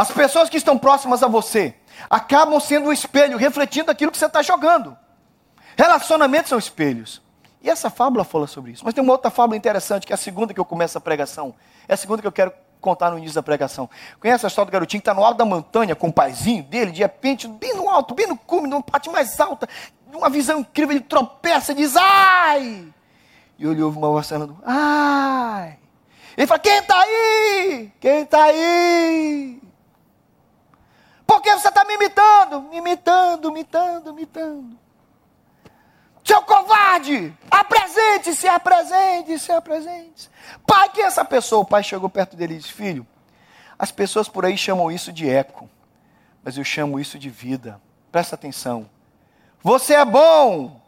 as 0.00 0.10
pessoas 0.10 0.48
que 0.48 0.56
estão 0.56 0.78
próximas 0.78 1.22
a 1.22 1.28
você 1.28 1.74
acabam 2.08 2.58
sendo 2.58 2.88
um 2.88 2.92
espelho, 2.92 3.36
refletindo 3.36 3.90
aquilo 3.90 4.10
que 4.10 4.16
você 4.16 4.24
está 4.24 4.40
jogando. 4.40 4.96
Relacionamentos 5.76 6.48
são 6.48 6.58
espelhos. 6.58 7.20
E 7.62 7.68
essa 7.68 7.90
fábula 7.90 8.24
fala 8.24 8.46
sobre 8.46 8.72
isso. 8.72 8.82
Mas 8.82 8.94
tem 8.94 9.04
uma 9.04 9.12
outra 9.12 9.30
fábula 9.30 9.58
interessante, 9.58 10.06
que 10.06 10.12
é 10.12 10.14
a 10.14 10.16
segunda 10.16 10.54
que 10.54 10.60
eu 10.60 10.64
começo 10.64 10.96
a 10.96 11.00
pregação. 11.02 11.54
É 11.86 11.92
a 11.92 11.96
segunda 11.98 12.22
que 12.22 12.26
eu 12.26 12.32
quero 12.32 12.50
contar 12.80 13.10
no 13.10 13.18
início 13.18 13.34
da 13.34 13.42
pregação. 13.42 13.90
Conhece 14.18 14.46
a 14.46 14.48
história 14.48 14.70
do 14.70 14.72
garotinho 14.72 15.02
que 15.02 15.08
está 15.08 15.12
no 15.12 15.22
alto 15.22 15.36
da 15.36 15.44
montanha 15.44 15.94
com 15.94 16.08
o 16.08 16.12
paizinho 16.12 16.62
dele, 16.62 16.92
de 16.92 17.00
repente, 17.00 17.46
bem 17.46 17.74
no 17.74 17.90
alto, 17.90 18.14
bem 18.14 18.26
no 18.26 18.38
cume, 18.38 18.68
numa 18.68 18.82
parte 18.82 19.10
mais 19.10 19.38
alta, 19.38 19.68
uma 20.14 20.30
visão 20.30 20.60
incrível, 20.60 20.96
ele 20.96 21.04
tropeça 21.04 21.72
e 21.72 21.74
diz, 21.74 21.94
ai! 21.94 22.86
E 23.58 23.66
ele 23.66 23.82
ouve 23.82 23.98
uma 23.98 24.08
voz 24.08 24.26
falando, 24.26 24.58
ai! 24.64 25.78
Ele 26.38 26.46
fala, 26.46 26.58
quem 26.58 26.78
está 26.78 26.98
aí? 26.98 27.92
Quem 28.00 28.22
está 28.22 28.44
aí? 28.44 29.59
Por 31.30 31.40
que 31.40 31.54
você 31.56 31.68
está 31.68 31.84
me 31.84 31.94
imitando? 31.94 32.62
Me 32.62 32.78
imitando, 32.78 33.50
imitando, 33.50 34.10
imitando. 34.10 34.76
Seu 36.24 36.42
covarde, 36.42 37.32
apresente-se, 37.48 38.48
apresente-se, 38.48 39.52
apresente-se. 39.52 40.28
Pai, 40.66 40.88
quem 40.88 41.04
é 41.04 41.06
essa 41.06 41.24
pessoa? 41.24 41.62
O 41.62 41.64
pai 41.64 41.84
chegou 41.84 42.10
perto 42.10 42.36
dele 42.36 42.54
e 42.54 42.58
disse: 42.58 42.72
Filho, 42.72 43.06
as 43.78 43.92
pessoas 43.92 44.28
por 44.28 44.44
aí 44.44 44.58
chamam 44.58 44.90
isso 44.90 45.12
de 45.12 45.30
eco, 45.30 45.70
mas 46.42 46.58
eu 46.58 46.64
chamo 46.64 46.98
isso 46.98 47.16
de 47.16 47.30
vida. 47.30 47.80
Presta 48.10 48.34
atenção. 48.34 48.90
Você 49.62 49.94
é 49.94 50.04
bom. 50.04 50.80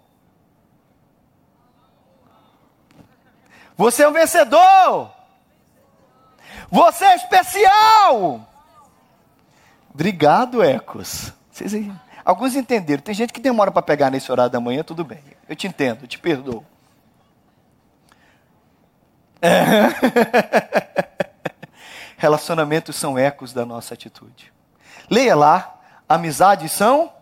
Você 3.77 4.03
é 4.03 4.09
um 4.09 4.13
vencedor. 4.13 5.09
Você 6.69 7.05
é 7.05 7.15
especial. 7.15 8.49
Obrigado, 9.95 10.63
Ecos. 10.63 11.33
Vocês, 11.51 11.73
alguns 12.25 12.57
entenderam. 12.57 13.03
Tem 13.03 13.15
gente 13.15 13.33
que 13.33 13.41
demora 13.41 13.71
para 13.71 13.83
pegar 13.83 14.11
nesse 14.11 14.33
horário 14.33 14.51
da 14.51 14.61
manhã, 14.61 14.83
tudo 14.83 15.05
bem. 15.05 15.23
Eu 15.49 15.55
te 15.55 15.67
entendo, 15.67 16.05
eu 16.05 16.09
te 16.09 16.19
perdoo. 16.19 16.65
É. 19.41 19.53
Relacionamentos 22.17 22.95
são 22.95 23.19
ecos 23.19 23.53
da 23.53 23.67
nossa 23.67 23.95
atitude. 23.95 24.53
Leia 25.11 25.35
lá, 25.35 25.81
amizades 26.09 26.71
são. 26.71 27.13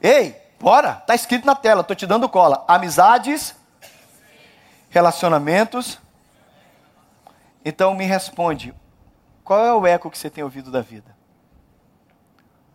Ei, 0.00 0.34
bora, 0.58 0.98
está 1.02 1.14
escrito 1.14 1.46
na 1.46 1.54
tela, 1.54 1.82
estou 1.82 1.94
te 1.94 2.06
dando 2.06 2.28
cola. 2.28 2.64
Amizades, 2.66 3.54
relacionamentos. 4.88 5.98
Então 7.64 7.94
me 7.94 8.06
responde, 8.06 8.74
qual 9.46 9.64
é 9.64 9.72
o 9.72 9.86
eco 9.86 10.10
que 10.10 10.18
você 10.18 10.28
tem 10.28 10.42
ouvido 10.42 10.72
da 10.72 10.80
vida? 10.80 11.16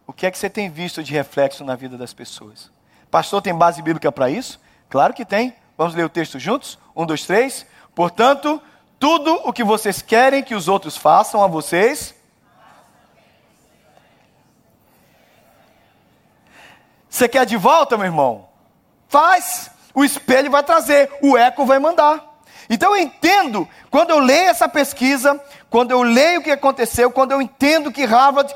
O 0.07 0.13
que 0.13 0.25
é 0.25 0.31
que 0.31 0.37
você 0.37 0.49
tem 0.49 0.69
visto 0.69 1.03
de 1.03 1.11
reflexo 1.11 1.65
na 1.65 1.75
vida 1.75 1.97
das 1.97 2.13
pessoas? 2.13 2.71
Pastor, 3.11 3.41
tem 3.41 3.53
base 3.53 3.81
bíblica 3.81 4.09
para 4.09 4.29
isso? 4.29 4.57
Claro 4.89 5.13
que 5.13 5.25
tem. 5.25 5.53
Vamos 5.77 5.93
ler 5.93 6.05
o 6.05 6.09
texto 6.09 6.39
juntos? 6.39 6.79
Um, 6.95 7.05
dois, 7.05 7.25
três. 7.25 7.65
Portanto, 7.93 8.61
tudo 8.97 9.33
o 9.43 9.51
que 9.51 9.65
vocês 9.65 10.01
querem 10.01 10.41
que 10.41 10.55
os 10.55 10.69
outros 10.69 10.95
façam 10.95 11.43
a 11.43 11.47
vocês. 11.47 12.15
Você 17.09 17.27
quer 17.27 17.45
de 17.45 17.57
volta, 17.57 17.97
meu 17.97 18.05
irmão? 18.05 18.47
Faz. 19.09 19.69
O 19.93 20.05
espelho 20.05 20.49
vai 20.49 20.63
trazer, 20.63 21.11
o 21.21 21.37
eco 21.37 21.65
vai 21.65 21.79
mandar. 21.79 22.30
Então 22.73 22.95
eu 22.95 23.03
entendo, 23.03 23.67
quando 23.89 24.11
eu 24.11 24.19
leio 24.19 24.49
essa 24.49 24.69
pesquisa, 24.69 25.37
quando 25.69 25.91
eu 25.91 26.01
leio 26.03 26.39
o 26.39 26.43
que 26.43 26.51
aconteceu, 26.51 27.11
quando 27.11 27.33
eu 27.33 27.41
entendo 27.41 27.91
que 27.91 28.05
Harvard 28.05 28.55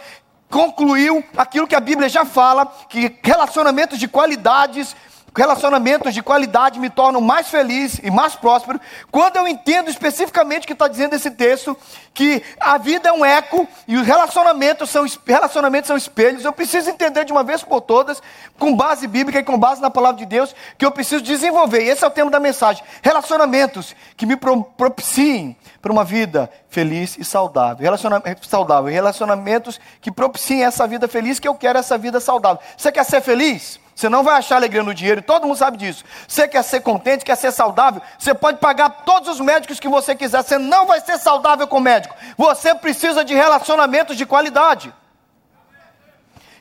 concluiu 0.50 1.22
aquilo 1.36 1.67
que 1.67 1.75
a 1.75 1.81
Bíblia 1.81 2.07
já 2.07 2.24
fala, 2.24 2.65
que 2.88 3.19
relacionamentos 3.22 4.00
de 4.00 4.07
qualidades 4.07 4.95
relacionamentos 5.35 6.13
de 6.13 6.23
qualidade 6.23 6.79
me 6.79 6.89
tornam 6.89 7.19
mais 7.19 7.49
feliz 7.49 7.99
e 8.01 8.09
mais 8.09 8.35
próspero, 8.35 8.79
quando 9.11 9.35
eu 9.35 9.47
entendo 9.47 9.89
especificamente 9.89 10.63
o 10.63 10.67
que 10.67 10.73
está 10.73 10.87
dizendo 10.87 11.13
esse 11.13 11.29
texto, 11.29 11.77
que 12.13 12.41
a 12.59 12.77
vida 12.77 13.09
é 13.09 13.11
um 13.11 13.25
eco 13.25 13.67
e 13.87 13.97
os 13.97 14.07
relacionamentos 14.07 14.89
são, 14.89 15.05
relacionamentos 15.25 15.87
são 15.87 15.97
espelhos, 15.97 16.45
eu 16.45 16.53
preciso 16.53 16.89
entender 16.89 17.25
de 17.25 17.33
uma 17.33 17.43
vez 17.43 17.61
por 17.61 17.81
todas, 17.81 18.21
com 18.57 18.75
base 18.75 19.07
bíblica 19.07 19.39
e 19.39 19.43
com 19.43 19.57
base 19.57 19.81
na 19.81 19.89
palavra 19.89 20.17
de 20.17 20.25
Deus, 20.25 20.55
que 20.77 20.85
eu 20.85 20.91
preciso 20.91 21.21
desenvolver. 21.21 21.83
Esse 21.83 22.03
é 22.03 22.07
o 22.07 22.11
tema 22.11 22.31
da 22.31 22.39
mensagem: 22.39 22.83
relacionamentos 23.01 23.95
que 24.15 24.25
me 24.25 24.37
propiciem 24.37 25.57
para 25.81 25.91
uma 25.91 26.03
vida 26.03 26.49
feliz 26.69 27.17
e 27.17 27.25
saudável. 27.25 27.83
Relacionamento 27.83 28.47
saudável, 28.47 28.91
relacionamentos 28.91 29.79
que 29.99 30.11
propiciem 30.11 30.63
essa 30.63 30.87
vida 30.87 31.07
feliz, 31.07 31.39
que 31.39 31.47
eu 31.47 31.55
quero 31.55 31.77
essa 31.77 31.97
vida 31.97 32.19
saudável. 32.19 32.61
Você 32.77 32.91
quer 32.91 33.03
ser 33.03 33.21
feliz? 33.21 33.79
Você 33.95 34.09
não 34.09 34.23
vai 34.23 34.35
achar 34.35 34.57
alegria 34.57 34.83
no 34.83 34.93
dinheiro, 34.93 35.21
todo 35.21 35.47
mundo 35.47 35.55
sabe 35.55 35.77
disso. 35.77 36.03
Você 36.27 36.47
quer 36.49 36.63
ser 36.63 36.81
contente, 36.81 37.23
quer 37.23 37.37
ser 37.37 37.51
saudável, 37.53 38.01
você 38.19 38.33
pode 38.33 38.59
pagar 38.59 38.89
todos 38.89 39.29
os 39.29 39.39
médicos 39.39 39.79
que 39.79 39.87
você 39.87 40.13
quiser, 40.13 40.43
você 40.43 40.57
não 40.57 40.85
vai 40.85 40.99
ser 40.99 41.17
saudável 41.17 41.65
com 41.65 41.79
médico. 41.79 42.13
Você 42.37 42.75
precisa 42.75 43.23
de 43.23 43.33
relacionamentos 43.33 44.17
de 44.17 44.25
qualidade. 44.25 44.93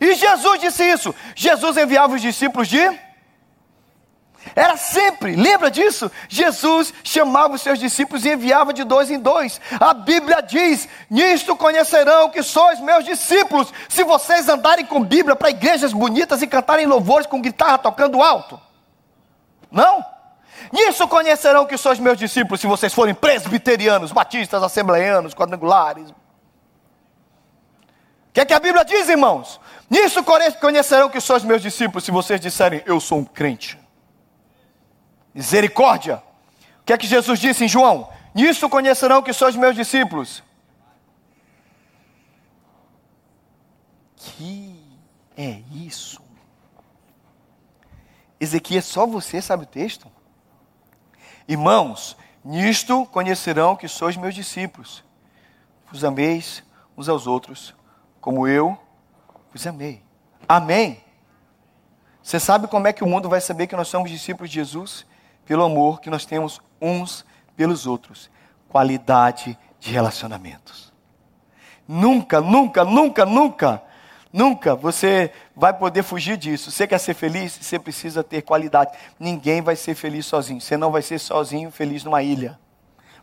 E 0.01 0.15
Jesus 0.15 0.61
disse 0.61 0.85
isso. 0.85 1.15
Jesus 1.35 1.77
enviava 1.77 2.15
os 2.15 2.23
discípulos 2.23 2.69
de 2.69 2.89
era 4.55 4.77
sempre, 4.77 5.35
lembra 5.35 5.71
disso? 5.71 6.11
Jesus 6.29 6.93
chamava 7.03 7.55
os 7.55 7.63
seus 7.63 7.79
discípulos 7.79 8.25
e 8.25 8.33
enviava 8.33 8.73
de 8.73 8.85
dois 8.85 9.11
em 9.11 9.19
dois. 9.19 9.61
A 9.81 9.95
Bíblia 9.95 10.43
diz: 10.43 10.89
Nisto 11.09 11.57
conhecerão 11.57 12.29
que 12.29 12.43
sois 12.43 12.81
meus 12.81 13.05
discípulos, 13.05 13.73
se 13.89 14.05
vocês 14.05 14.49
andarem 14.49 14.85
com 14.85 15.03
Bíblia 15.03 15.35
para 15.35 15.51
igrejas 15.51 15.93
bonitas 15.93 16.43
e 16.43 16.47
cantarem 16.47 16.87
louvores 16.87 17.27
com 17.27 17.41
guitarra 17.41 17.79
tocando 17.79 18.23
alto. 18.23 18.61
Não? 19.71 20.05
Nisso 20.73 21.09
conhecerão 21.09 21.67
que 21.67 21.77
sois 21.77 21.99
meus 21.99 22.19
discípulos, 22.19 22.61
se 22.61 22.67
vocês 22.67 22.93
forem 22.93 23.15
presbiterianos, 23.15 24.13
batistas, 24.13 24.63
assembleianos, 24.63 25.35
quadrangulares. 25.35 26.11
O 26.11 26.15
que 28.33 28.41
é 28.41 28.45
que 28.45 28.55
a 28.55 28.61
Bíblia 28.61 28.85
diz, 28.85 29.09
irmãos? 29.09 29.61
Nisso 29.89 30.23
conhecerão 30.61 31.09
que 31.09 31.21
sois 31.21 31.45
meus 31.45 31.63
discípulos, 31.63 32.05
se 32.05 32.11
vocês 32.11 32.41
disserem, 32.41 32.83
eu 32.87 33.01
sou 33.01 33.19
um 33.19 33.25
crente. 33.25 33.84
Misericórdia. 35.35 36.23
O 36.81 36.85
que 36.85 36.93
é 36.93 36.99
que 36.99 37.07
Jesus 37.07 37.41
disse 37.41 37.65
em 37.65 37.69
João? 37.69 38.09
Nisso 38.35 38.69
conhecerão 38.69 39.23
que 39.23 39.33
sois 39.33 39.57
meus 39.57 39.75
discípulos. 39.75 40.43
Que 44.17 44.81
é 45.37 45.63
isso? 45.73 46.23
Ezequias, 48.39 48.85
só 48.85 49.07
você 49.07 49.41
sabe 49.41 49.65
o 49.65 49.67
texto? 49.67 50.11
Irmãos, 51.49 52.17
nisto 52.45 53.07
conhecerão 53.07 53.77
que 53.77 53.89
sois 53.89 54.17
meus 54.17 54.35
discípulos. 54.35 55.05
Vos 55.91 56.05
ameis 56.05 56.63
uns 56.97 57.09
aos 57.09 57.27
outros, 57.27 57.75
como 58.21 58.47
eu 58.47 58.79
vos 59.53 59.67
amei. 59.67 60.03
Amém. 60.49 61.03
Você 62.23 62.41
sabe 62.41 62.67
como 62.67 62.87
é 62.89 62.93
que 62.93 63.05
o 63.05 63.07
mundo 63.07 63.29
vai 63.29 63.41
saber 63.41 63.67
que 63.67 63.77
nós 63.77 63.89
somos 63.89 64.11
discípulos 64.11 64.51
de 64.51 64.57
Jesus? 64.57 65.07
Pelo 65.45 65.65
amor 65.65 66.01
que 66.01 66.11
nós 66.11 66.25
temos 66.25 66.61
uns 66.81 67.25
pelos 67.57 67.87
outros. 67.87 68.31
Qualidade 68.69 69.59
de 69.79 69.91
relacionamentos. 69.91 70.93
Nunca, 71.87 72.41
nunca, 72.41 72.85
nunca, 72.85 73.27
nunca, 73.27 73.83
nunca 74.33 74.75
você 74.75 75.31
vai 75.55 75.73
poder 75.73 76.03
fugir 76.03 76.37
disso. 76.37 76.71
Você 76.71 76.87
quer 76.87 76.99
ser 76.99 77.15
feliz? 77.15 77.59
Você 77.61 77.79
precisa 77.79 78.25
ter 78.25 78.43
qualidade. 78.43 78.93
Ninguém 79.19 79.61
vai 79.61 79.77
ser 79.77 79.95
feliz 79.95 80.27
sozinho. 80.27 80.61
Você 80.61 80.77
não 80.77 80.91
vai 80.91 81.03
ser 81.03 81.19
sozinho 81.19 81.71
feliz 81.71 82.05
numa 82.05 82.23
ilha. 82.23 82.59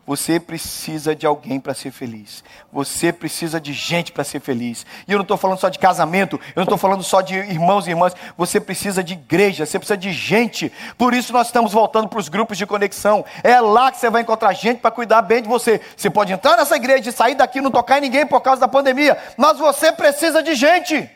Você 0.05 0.39
precisa 0.39 1.15
de 1.15 1.27
alguém 1.27 1.59
para 1.59 1.75
ser 1.75 1.91
feliz. 1.91 2.43
Você 2.73 3.13
precisa 3.13 3.61
de 3.61 3.71
gente 3.71 4.11
para 4.11 4.23
ser 4.23 4.39
feliz. 4.39 4.83
E 5.07 5.11
eu 5.11 5.17
não 5.17 5.23
estou 5.23 5.37
falando 5.37 5.59
só 5.59 5.69
de 5.69 5.77
casamento, 5.77 6.39
eu 6.47 6.61
não 6.61 6.63
estou 6.63 6.77
falando 6.77 7.03
só 7.03 7.21
de 7.21 7.35
irmãos 7.35 7.85
e 7.85 7.91
irmãs. 7.91 8.15
Você 8.35 8.59
precisa 8.59 9.03
de 9.03 9.13
igreja, 9.13 9.65
você 9.65 9.77
precisa 9.77 9.97
de 9.97 10.11
gente. 10.11 10.71
Por 10.97 11.13
isso 11.13 11.31
nós 11.31 11.47
estamos 11.47 11.71
voltando 11.71 12.09
para 12.09 12.19
os 12.19 12.29
grupos 12.29 12.57
de 12.57 12.65
conexão. 12.65 13.23
É 13.43 13.61
lá 13.61 13.91
que 13.91 13.99
você 13.99 14.09
vai 14.09 14.23
encontrar 14.23 14.53
gente 14.53 14.79
para 14.79 14.89
cuidar 14.89 15.21
bem 15.21 15.43
de 15.43 15.47
você. 15.47 15.79
Você 15.95 16.09
pode 16.09 16.33
entrar 16.33 16.57
nessa 16.57 16.75
igreja 16.75 17.09
e 17.09 17.13
sair 17.13 17.35
daqui 17.35 17.61
não 17.61 17.69
tocar 17.69 17.99
em 17.99 18.01
ninguém 18.01 18.25
por 18.25 18.41
causa 18.41 18.59
da 18.59 18.67
pandemia. 18.67 19.17
Mas 19.37 19.59
você 19.59 19.91
precisa 19.91 20.41
de 20.41 20.55
gente. 20.55 21.09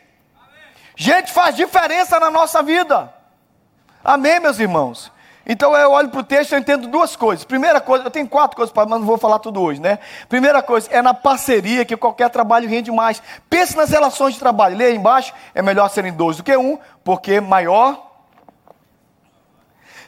Gente 0.94 1.32
faz 1.32 1.56
diferença 1.56 2.20
na 2.20 2.30
nossa 2.30 2.62
vida. 2.62 3.12
Amém, 4.02 4.38
meus 4.38 4.60
irmãos? 4.60 5.10
Então 5.46 5.76
eu 5.76 5.92
olho 5.92 6.08
para 6.08 6.20
o 6.20 6.24
texto 6.24 6.52
e 6.52 6.56
entendo 6.56 6.88
duas 6.88 7.14
coisas. 7.14 7.44
Primeira 7.44 7.80
coisa, 7.80 8.04
eu 8.04 8.10
tenho 8.10 8.26
quatro 8.26 8.56
coisas, 8.56 8.74
mas 8.74 8.88
não 8.88 9.02
vou 9.02 9.16
falar 9.16 9.38
tudo 9.38 9.62
hoje, 9.62 9.80
né? 9.80 10.00
Primeira 10.28 10.60
coisa, 10.60 10.88
é 10.90 11.00
na 11.00 11.14
parceria 11.14 11.84
que 11.84 11.96
qualquer 11.96 12.28
trabalho 12.30 12.68
rende 12.68 12.90
mais. 12.90 13.22
Pense 13.48 13.76
nas 13.76 13.90
relações 13.90 14.34
de 14.34 14.40
trabalho. 14.40 14.76
Leia 14.76 14.94
embaixo, 14.94 15.32
é 15.54 15.62
melhor 15.62 15.88
serem 15.88 16.12
dois 16.12 16.38
do 16.38 16.42
que 16.42 16.56
um, 16.56 16.76
porque 17.04 17.40
maior. 17.40 18.04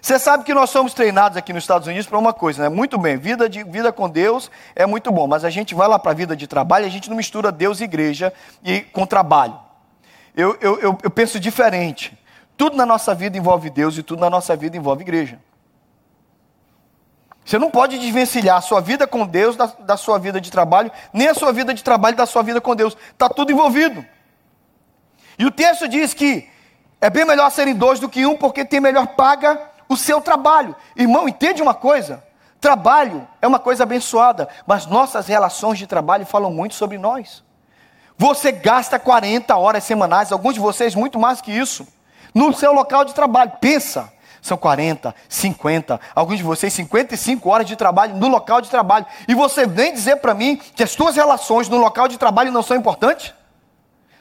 Você 0.03 0.19
sabe 0.19 0.43
que 0.43 0.53
nós 0.53 0.71
somos 0.71 0.93
treinados 0.93 1.39
aqui 1.39 1.53
nos 1.53 1.63
Estados 1.63 1.87
Unidos 1.87 2.09
para 2.09 2.19
uma 2.19 2.33
coisa, 2.33 2.65
né? 2.65 2.69
Muito 2.69 2.99
bem, 2.99 3.17
vida, 3.17 3.49
de, 3.49 3.63
vida 3.63 3.93
com 3.93 4.09
Deus 4.09 4.51
é 4.75 4.87
muito 4.87 5.13
bom, 5.13 5.29
mas 5.29 5.45
a 5.45 5.51
gente 5.51 5.73
vai 5.73 5.87
lá 5.87 6.01
para 6.01 6.11
a 6.11 6.15
vida 6.15 6.35
de 6.35 6.49
trabalho 6.49 6.85
e 6.85 6.89
a 6.89 6.91
gente 6.91 7.09
não 7.09 7.17
mistura 7.17 7.53
Deus 7.53 7.81
e 7.81 7.85
igreja 7.85 8.33
e, 8.65 8.81
com 8.81 9.07
trabalho. 9.07 9.59
Eu, 10.37 10.57
eu, 10.61 10.81
eu, 10.81 10.99
eu 11.03 11.11
penso 11.11 11.39
diferente. 11.39 12.18
Tudo 12.59 12.77
na 12.77 12.85
nossa 12.85 13.15
vida 13.15 13.39
envolve 13.39 13.71
Deus 13.71 13.97
e 13.97 14.03
tudo 14.03 14.19
na 14.19 14.29
nossa 14.29 14.57
vida 14.57 14.77
envolve 14.77 15.03
igreja. 15.03 15.39
Você 17.45 17.57
não 17.57 17.71
pode 17.71 17.97
desvencilhar 18.01 18.57
a 18.57 18.61
sua 18.61 18.81
vida 18.81 19.07
com 19.07 19.25
Deus 19.25 19.55
da, 19.55 19.67
da 19.67 19.97
sua 19.97 20.19
vida 20.19 20.41
de 20.41 20.51
trabalho, 20.51 20.91
nem 21.13 21.29
a 21.29 21.35
sua 21.35 21.53
vida 21.53 21.73
de 21.73 21.85
trabalho 21.85 22.17
da 22.17 22.27
sua 22.27 22.43
vida 22.43 22.61
com 22.61 22.75
Deus. 22.75 22.97
Está 23.13 23.29
tudo 23.29 23.53
envolvido. 23.53 24.05
E 25.39 25.47
o 25.47 25.53
texto 25.53 25.87
diz 25.87 26.13
que 26.13 26.51
é 27.01 27.09
bem 27.09 27.25
melhor 27.25 27.49
serem 27.53 27.77
dois 27.77 28.01
do 28.01 28.09
que 28.09 28.27
um, 28.27 28.37
porque 28.37 28.65
tem 28.65 28.81
melhor 28.81 29.07
paga 29.07 29.71
o 29.89 29.97
seu 29.97 30.21
trabalho. 30.21 30.75
Irmão, 30.97 31.29
entende 31.29 31.63
uma 31.63 31.75
coisa? 31.75 32.25
Trabalho 32.61 33.27
é 33.41 33.47
uma 33.47 33.61
coisa 33.61 33.85
abençoada, 33.85 34.49
mas 34.67 34.85
nossas 34.85 35.29
relações 35.29 35.79
de 35.79 35.87
trabalho 35.87 36.27
falam 36.27 36.51
muito 36.51 36.75
sobre 36.75 36.99
nós. 36.99 37.45
Você 38.17 38.51
gasta 38.51 38.99
40 38.99 39.57
horas 39.57 39.85
semanais, 39.85 40.33
alguns 40.33 40.55
de 40.55 40.61
vocês 40.61 40.97
muito 40.97 41.21
mais 41.21 41.41
que 41.41 41.53
isso 41.53 41.87
no 42.39 42.55
seu 42.55 42.73
local 42.73 43.05
de 43.05 43.13
trabalho. 43.13 43.53
Pensa, 43.61 44.13
são 44.41 44.57
40, 44.57 45.13
50, 45.29 46.01
alguns 46.15 46.39
de 46.39 46.45
vocês 46.45 46.73
55 46.73 47.51
horas 47.51 47.67
de 47.67 47.75
trabalho 47.75 48.15
no 48.15 48.29
local 48.29 48.61
de 48.61 48.71
trabalho. 48.71 49.05
E 49.27 49.35
você 49.35 49.67
vem 49.67 49.93
dizer 49.93 50.17
para 50.17 50.35
mim 50.35 50.57
que 50.57 50.85
as 50.85 50.93
suas 50.93 51.17
relações 51.17 51.69
no 51.69 51.77
local 51.79 52.07
de 52.07 52.17
trabalho 52.17 52.53
não 52.53 52.63
são 52.63 52.77
importantes? 52.77 53.35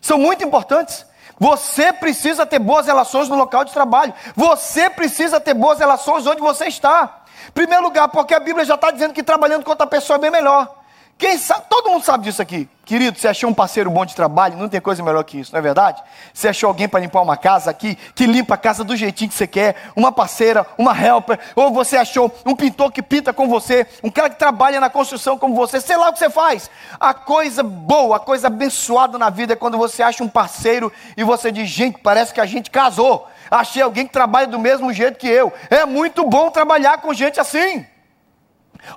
São 0.02 0.18
muito 0.18 0.44
importantes. 0.44 1.06
Você 1.40 1.94
precisa 1.94 2.44
ter 2.44 2.58
boas 2.58 2.88
relações 2.88 3.30
no 3.30 3.36
local 3.36 3.64
de 3.64 3.72
trabalho. 3.72 4.12
Você 4.36 4.90
precisa 4.90 5.40
ter 5.40 5.54
boas 5.54 5.78
relações 5.78 6.26
onde 6.26 6.42
você 6.42 6.66
está. 6.66 7.24
Em 7.48 7.52
primeiro 7.52 7.84
lugar, 7.84 8.08
porque 8.08 8.34
a 8.34 8.40
Bíblia 8.40 8.66
já 8.66 8.74
está 8.74 8.90
dizendo 8.90 9.14
que 9.14 9.22
trabalhando 9.22 9.64
com 9.64 9.70
outra 9.70 9.86
pessoa 9.86 10.18
é 10.18 10.20
bem 10.20 10.32
melhor. 10.32 10.77
Quem 11.18 11.36
sabe, 11.38 11.64
todo 11.68 11.90
mundo 11.90 12.04
sabe 12.04 12.26
disso 12.26 12.42
aqui. 12.42 12.70
Querido, 12.86 13.18
você 13.18 13.28
achou 13.28 13.50
um 13.50 13.54
parceiro 13.54 13.90
bom 13.90 14.06
de 14.06 14.16
trabalho, 14.16 14.56
não 14.56 14.70
tem 14.70 14.80
coisa 14.80 15.02
melhor 15.02 15.24
que 15.24 15.40
isso, 15.40 15.52
não 15.52 15.60
é 15.60 15.62
verdade? 15.62 16.02
Você 16.32 16.48
achou 16.48 16.68
alguém 16.68 16.88
para 16.88 17.00
limpar 17.00 17.22
uma 17.22 17.36
casa 17.36 17.72
aqui, 17.72 17.98
que 18.16 18.28
limpa 18.28 18.54
a 18.54 18.58
casa 18.58 18.84
do 18.84 18.96
jeitinho 18.96 19.30
que 19.30 19.36
você 19.36 19.48
quer, 19.48 19.76
uma 19.96 20.12
parceira, 20.12 20.66
uma 20.78 20.96
helper, 20.96 21.40
ou 21.56 21.74
você 21.74 21.98
achou 21.98 22.32
um 22.46 22.56
pintor 22.56 22.92
que 22.92 23.02
pinta 23.02 23.34
com 23.34 23.50
você, 23.50 23.88
um 24.04 24.12
cara 24.12 24.30
que 24.30 24.38
trabalha 24.38 24.80
na 24.80 24.92
construção 24.92 25.38
como 25.40 25.56
você, 25.56 25.82
sei 25.82 25.98
lá 25.98 26.10
o 26.10 26.14
que 26.14 26.20
você 26.20 26.30
faz. 26.30 26.70
A 27.00 27.16
coisa 27.16 27.64
boa, 27.64 28.18
a 28.18 28.20
coisa 28.20 28.46
abençoada 28.46 29.18
na 29.18 29.32
vida 29.32 29.54
é 29.54 29.56
quando 29.56 29.78
você 29.78 30.04
acha 30.04 30.24
um 30.24 30.30
parceiro 30.30 30.94
e 31.18 31.24
você 31.24 31.52
diz, 31.52 31.68
gente, 31.68 31.98
parece 31.98 32.32
que 32.32 32.40
a 32.40 32.46
gente 32.46 32.70
casou. 32.70 33.28
Achei 33.50 33.82
alguém 33.82 34.06
que 34.06 34.14
trabalha 34.14 34.48
do 34.48 34.60
mesmo 34.60 34.94
jeito 34.94 35.18
que 35.18 35.28
eu. 35.28 35.52
É 35.70 35.84
muito 35.86 36.24
bom 36.24 36.52
trabalhar 36.52 37.00
com 37.00 37.14
gente 37.14 37.40
assim. 37.40 37.86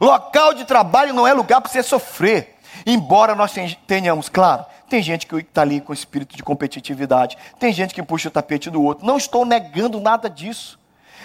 Local 0.01 0.55
de 0.55 0.65
trabalho 0.65 1.15
não 1.15 1.27
é 1.27 1.33
lugar 1.33 1.61
para 1.61 1.71
você 1.71 1.83
sofrer. 1.83 2.59
Embora 2.87 3.35
nós 3.35 3.53
tenhamos, 3.87 4.29
claro, 4.29 4.65
tem 4.89 5.03
gente 5.03 5.27
que 5.27 5.37
está 5.37 5.63
ali 5.63 5.81
com 5.81 5.93
espírito 5.93 6.37
de 6.37 6.43
competitividade, 6.43 7.39
tem 7.59 7.73
gente 7.73 7.95
que 7.95 8.03
puxa 8.03 8.29
o 8.29 8.31
tapete 8.31 8.69
do 8.71 8.83
outro. 8.83 9.07
Não 9.07 9.17
estou 9.17 9.45
negando 9.45 10.01
nada 10.01 10.29
disso. 10.29 10.79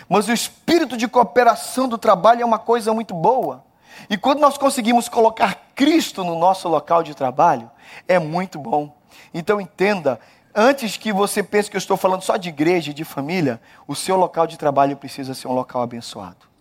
Mas 0.08 0.28
o 0.28 0.34
espírito 0.34 0.96
de 0.96 1.08
cooperação 1.08 1.88
do 1.88 1.98
trabalho 1.98 2.42
é 2.42 2.46
uma 2.46 2.60
coisa 2.60 2.94
muito 2.94 3.14
boa. 3.14 3.64
E 4.10 4.18
quando 4.18 4.40
nós 4.40 4.58
conseguimos 4.58 5.10
colocar 5.10 5.70
Cristo 5.74 6.24
no 6.24 6.38
nosso 6.38 6.68
local 6.68 7.02
de 7.02 7.16
trabalho, 7.16 7.72
é 8.08 8.20
muito 8.20 8.60
bom. 8.60 8.96
Então 9.34 9.60
entenda, 9.60 10.20
antes 10.54 10.98
que 10.98 11.12
você 11.12 11.42
pense 11.42 11.70
que 11.70 11.78
eu 11.78 11.80
estou 11.80 11.98
falando 11.98 12.22
só 12.22 12.38
de 12.38 12.50
igreja 12.50 12.92
e 12.92 12.94
de 12.94 13.04
família, 13.04 13.60
o 13.88 13.96
seu 13.96 14.16
local 14.16 14.46
de 14.46 14.58
trabalho 14.58 14.98
precisa 14.98 15.34
ser 15.34 15.48
um 15.48 15.54
local 15.54 15.82
abençoado. 15.82 16.55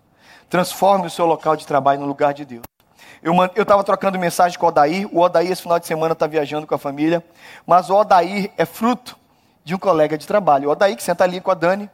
Transforme 0.48 1.06
o 1.06 1.10
seu 1.10 1.26
local 1.26 1.56
de 1.56 1.66
trabalho 1.66 2.00
no 2.00 2.06
lugar 2.06 2.34
de 2.34 2.44
Deus. 2.44 2.62
Eu 3.22 3.62
estava 3.62 3.82
trocando 3.82 4.18
mensagem 4.18 4.58
com 4.58 4.66
o 4.66 4.68
Odair. 4.68 5.08
O 5.10 5.20
Odair, 5.20 5.50
esse 5.50 5.62
final 5.62 5.78
de 5.78 5.86
semana, 5.86 6.12
está 6.12 6.26
viajando 6.26 6.66
com 6.66 6.74
a 6.74 6.78
família. 6.78 7.24
Mas 7.66 7.88
o 7.88 7.94
Odair 7.94 8.50
é 8.56 8.66
fruto 8.66 9.16
de 9.64 9.74
um 9.74 9.78
colega 9.78 10.18
de 10.18 10.26
trabalho. 10.26 10.68
O 10.68 10.72
Odair, 10.72 10.94
que 10.94 11.02
senta 11.02 11.24
ali 11.24 11.40
com 11.40 11.50
a 11.50 11.54
Dani 11.54 11.88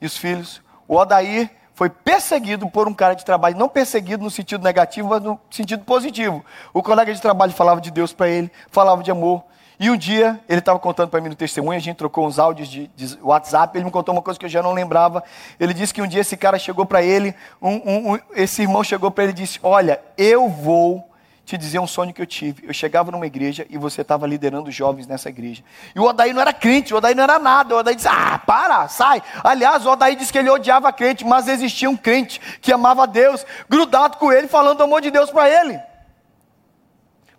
e 0.00 0.06
os 0.06 0.16
filhos. 0.16 0.60
O 0.88 0.96
Odair 0.96 1.48
foi 1.74 1.88
perseguido 1.88 2.68
por 2.68 2.88
um 2.88 2.94
cara 2.94 3.14
de 3.14 3.24
trabalho, 3.24 3.56
não 3.56 3.68
perseguido 3.68 4.22
no 4.22 4.30
sentido 4.30 4.62
negativo, 4.62 5.08
mas 5.08 5.22
no 5.22 5.40
sentido 5.50 5.84
positivo. 5.84 6.44
O 6.74 6.82
colega 6.82 7.14
de 7.14 7.20
trabalho 7.20 7.52
falava 7.52 7.80
de 7.80 7.90
Deus 7.90 8.12
para 8.12 8.28
ele, 8.28 8.50
falava 8.70 9.02
de 9.02 9.10
amor, 9.10 9.42
e 9.82 9.90
um 9.90 9.96
dia, 9.96 10.38
ele 10.48 10.60
estava 10.60 10.78
contando 10.78 11.08
para 11.08 11.20
mim 11.20 11.28
no 11.28 11.34
testemunho, 11.34 11.76
a 11.76 11.80
gente 11.80 11.96
trocou 11.96 12.24
uns 12.24 12.38
áudios 12.38 12.68
de, 12.68 12.86
de, 12.94 13.18
WhatsApp, 13.20 13.76
ele 13.76 13.84
me 13.84 13.90
contou 13.90 14.14
uma 14.14 14.22
coisa 14.22 14.38
que 14.38 14.46
eu 14.46 14.48
já 14.48 14.62
não 14.62 14.72
lembrava. 14.72 15.24
Ele 15.58 15.74
disse 15.74 15.92
que 15.92 16.00
um 16.00 16.06
dia 16.06 16.20
esse 16.20 16.36
cara 16.36 16.56
chegou 16.56 16.86
para 16.86 17.02
ele, 17.02 17.34
um, 17.60 17.70
um, 17.70 18.12
um, 18.12 18.18
esse 18.36 18.62
irmão 18.62 18.84
chegou 18.84 19.10
para 19.10 19.24
ele 19.24 19.32
e 19.32 19.34
disse: 19.34 19.58
Olha, 19.60 20.00
eu 20.16 20.48
vou 20.48 21.10
te 21.44 21.58
dizer 21.58 21.80
um 21.80 21.86
sonho 21.88 22.14
que 22.14 22.22
eu 22.22 22.26
tive. 22.26 22.64
Eu 22.64 22.72
chegava 22.72 23.10
numa 23.10 23.26
igreja 23.26 23.66
e 23.68 23.76
você 23.76 24.02
estava 24.02 24.24
liderando 24.24 24.70
jovens 24.70 25.08
nessa 25.08 25.28
igreja. 25.28 25.64
E 25.96 25.98
o 25.98 26.04
Odaí 26.04 26.32
não 26.32 26.42
era 26.42 26.52
crente, 26.52 26.94
o 26.94 26.98
Odaí 26.98 27.16
não 27.16 27.24
era 27.24 27.40
nada. 27.40 27.74
O 27.74 27.78
Odaí 27.78 27.96
disse: 27.96 28.06
Ah, 28.06 28.38
para, 28.38 28.86
sai. 28.86 29.20
Aliás, 29.42 29.84
o 29.84 29.90
Odaí 29.90 30.14
disse 30.14 30.32
que 30.32 30.38
ele 30.38 30.48
odiava 30.48 30.92
crente, 30.92 31.24
mas 31.24 31.48
existia 31.48 31.90
um 31.90 31.96
crente 31.96 32.40
que 32.60 32.72
amava 32.72 33.04
Deus, 33.04 33.44
grudado 33.68 34.16
com 34.16 34.32
ele, 34.32 34.46
falando 34.46 34.78
o 34.78 34.84
amor 34.84 35.00
de 35.00 35.10
Deus 35.10 35.28
para 35.28 35.50
ele. 35.50 35.80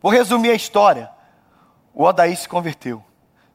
Vou 0.02 0.12
resumir 0.12 0.50
a 0.50 0.56
história. 0.56 1.10
O 1.94 2.04
Odaí 2.04 2.36
se 2.36 2.50
converteu, 2.50 3.04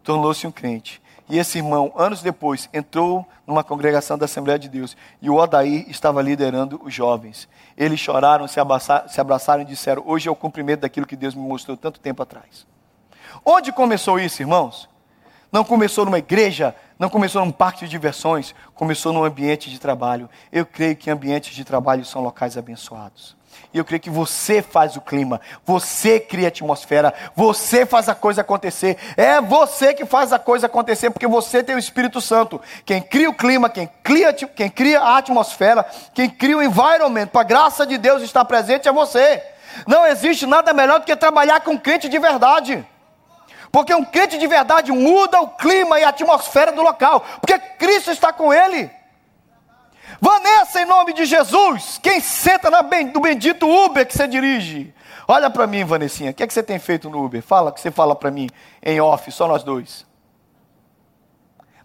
tornou-se 0.02 0.46
um 0.46 0.52
crente. 0.52 1.02
E 1.28 1.38
esse 1.38 1.58
irmão, 1.58 1.92
anos 1.94 2.22
depois, 2.22 2.70
entrou 2.72 3.26
numa 3.46 3.62
congregação 3.62 4.16
da 4.16 4.24
Assembleia 4.24 4.58
de 4.58 4.68
Deus. 4.68 4.96
E 5.20 5.28
o 5.28 5.34
Odaí 5.34 5.84
estava 5.88 6.22
liderando 6.22 6.80
os 6.82 6.94
jovens. 6.94 7.48
Eles 7.76 8.00
choraram, 8.00 8.48
se 8.48 8.58
abraçaram, 8.58 9.08
se 9.08 9.20
abraçaram 9.20 9.62
e 9.62 9.66
disseram: 9.66 10.02
Hoje 10.06 10.28
é 10.28 10.30
o 10.30 10.36
cumprimento 10.36 10.80
daquilo 10.80 11.06
que 11.06 11.16
Deus 11.16 11.34
me 11.34 11.42
mostrou 11.42 11.76
tanto 11.76 12.00
tempo 12.00 12.22
atrás. 12.22 12.66
Onde 13.44 13.72
começou 13.72 14.18
isso, 14.18 14.40
irmãos? 14.40 14.88
Não 15.50 15.64
começou 15.64 16.04
numa 16.04 16.18
igreja, 16.18 16.74
não 16.98 17.08
começou 17.08 17.44
num 17.44 17.52
parque 17.52 17.84
de 17.84 17.90
diversões, 17.90 18.54
começou 18.74 19.12
num 19.12 19.24
ambiente 19.24 19.70
de 19.70 19.78
trabalho. 19.78 20.28
Eu 20.52 20.64
creio 20.64 20.96
que 20.96 21.10
ambientes 21.10 21.54
de 21.54 21.64
trabalho 21.64 22.04
são 22.04 22.22
locais 22.22 22.56
abençoados. 22.56 23.37
E 23.72 23.78
eu 23.78 23.84
creio 23.84 24.00
que 24.00 24.08
você 24.08 24.62
faz 24.62 24.96
o 24.96 25.00
clima, 25.00 25.40
você 25.64 26.18
cria 26.18 26.46
a 26.46 26.48
atmosfera, 26.48 27.12
você 27.36 27.84
faz 27.84 28.08
a 28.08 28.14
coisa 28.14 28.40
acontecer. 28.40 28.96
É 29.16 29.40
você 29.40 29.92
que 29.92 30.06
faz 30.06 30.32
a 30.32 30.38
coisa 30.38 30.66
acontecer, 30.66 31.10
porque 31.10 31.26
você 31.26 31.62
tem 31.62 31.74
o 31.74 31.78
Espírito 31.78 32.20
Santo. 32.20 32.60
Quem 32.86 33.02
cria 33.02 33.28
o 33.28 33.34
clima, 33.34 33.68
quem 33.68 33.88
cria, 34.02 34.32
quem 34.32 34.70
cria 34.70 35.00
a 35.00 35.18
atmosfera, 35.18 35.84
quem 36.14 36.30
cria 36.30 36.56
o 36.56 36.62
environment, 36.62 37.26
para 37.26 37.42
a 37.42 37.44
graça 37.44 37.86
de 37.86 37.98
Deus 37.98 38.22
estar 38.22 38.44
presente 38.46 38.88
é 38.88 38.92
você. 38.92 39.42
Não 39.86 40.06
existe 40.06 40.46
nada 40.46 40.72
melhor 40.72 41.00
do 41.00 41.06
que 41.06 41.14
trabalhar 41.14 41.60
com 41.60 41.78
crente 41.78 42.08
de 42.08 42.18
verdade. 42.18 42.84
Porque 43.70 43.94
um 43.94 44.04
crente 44.04 44.38
de 44.38 44.46
verdade 44.46 44.90
muda 44.92 45.40
o 45.40 45.48
clima 45.48 46.00
e 46.00 46.04
a 46.04 46.08
atmosfera 46.08 46.72
do 46.72 46.82
local, 46.82 47.24
porque 47.40 47.58
Cristo 47.58 48.10
está 48.10 48.32
com 48.32 48.52
ele. 48.52 48.90
Vanessa, 50.20 50.80
em 50.80 50.84
nome 50.84 51.12
de 51.12 51.24
Jesus, 51.24 51.98
quem 52.02 52.20
senta 52.20 52.70
no 52.70 53.20
bendito 53.20 53.68
Uber 53.68 54.06
que 54.06 54.16
você 54.16 54.26
dirige? 54.26 54.92
Olha 55.26 55.48
para 55.48 55.66
mim, 55.66 55.84
Vanessinha, 55.84 56.30
o 56.30 56.34
que, 56.34 56.42
é 56.42 56.46
que 56.46 56.52
você 56.52 56.62
tem 56.62 56.78
feito 56.78 57.08
no 57.08 57.24
Uber? 57.24 57.42
Fala, 57.42 57.70
que 57.70 57.80
você 57.80 57.90
fala 57.90 58.16
para 58.16 58.30
mim 58.30 58.48
em 58.82 59.00
off, 59.00 59.30
só 59.30 59.46
nós 59.46 59.62
dois. 59.62 60.06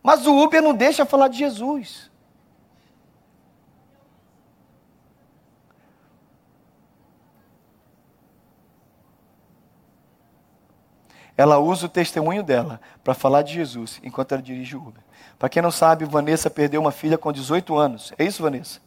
Mas 0.01 0.25
o 0.25 0.37
Uber 0.43 0.61
não 0.61 0.73
deixa 0.73 1.05
falar 1.05 1.27
de 1.27 1.37
Jesus. 1.37 2.11
Ela 11.35 11.57
usa 11.57 11.87
o 11.87 11.89
testemunho 11.89 12.43
dela 12.43 12.79
para 13.03 13.13
falar 13.13 13.41
de 13.41 13.53
Jesus 13.53 13.99
enquanto 14.03 14.33
ela 14.33 14.41
dirige 14.41 14.75
o 14.75 14.79
Uber. 14.79 15.01
Para 15.37 15.49
quem 15.49 15.61
não 15.61 15.71
sabe, 15.71 16.05
Vanessa 16.05 16.49
perdeu 16.49 16.79
uma 16.79 16.91
filha 16.91 17.17
com 17.17 17.31
18 17.31 17.75
anos. 17.75 18.13
É 18.17 18.23
isso, 18.23 18.41
Vanessa? 18.41 18.79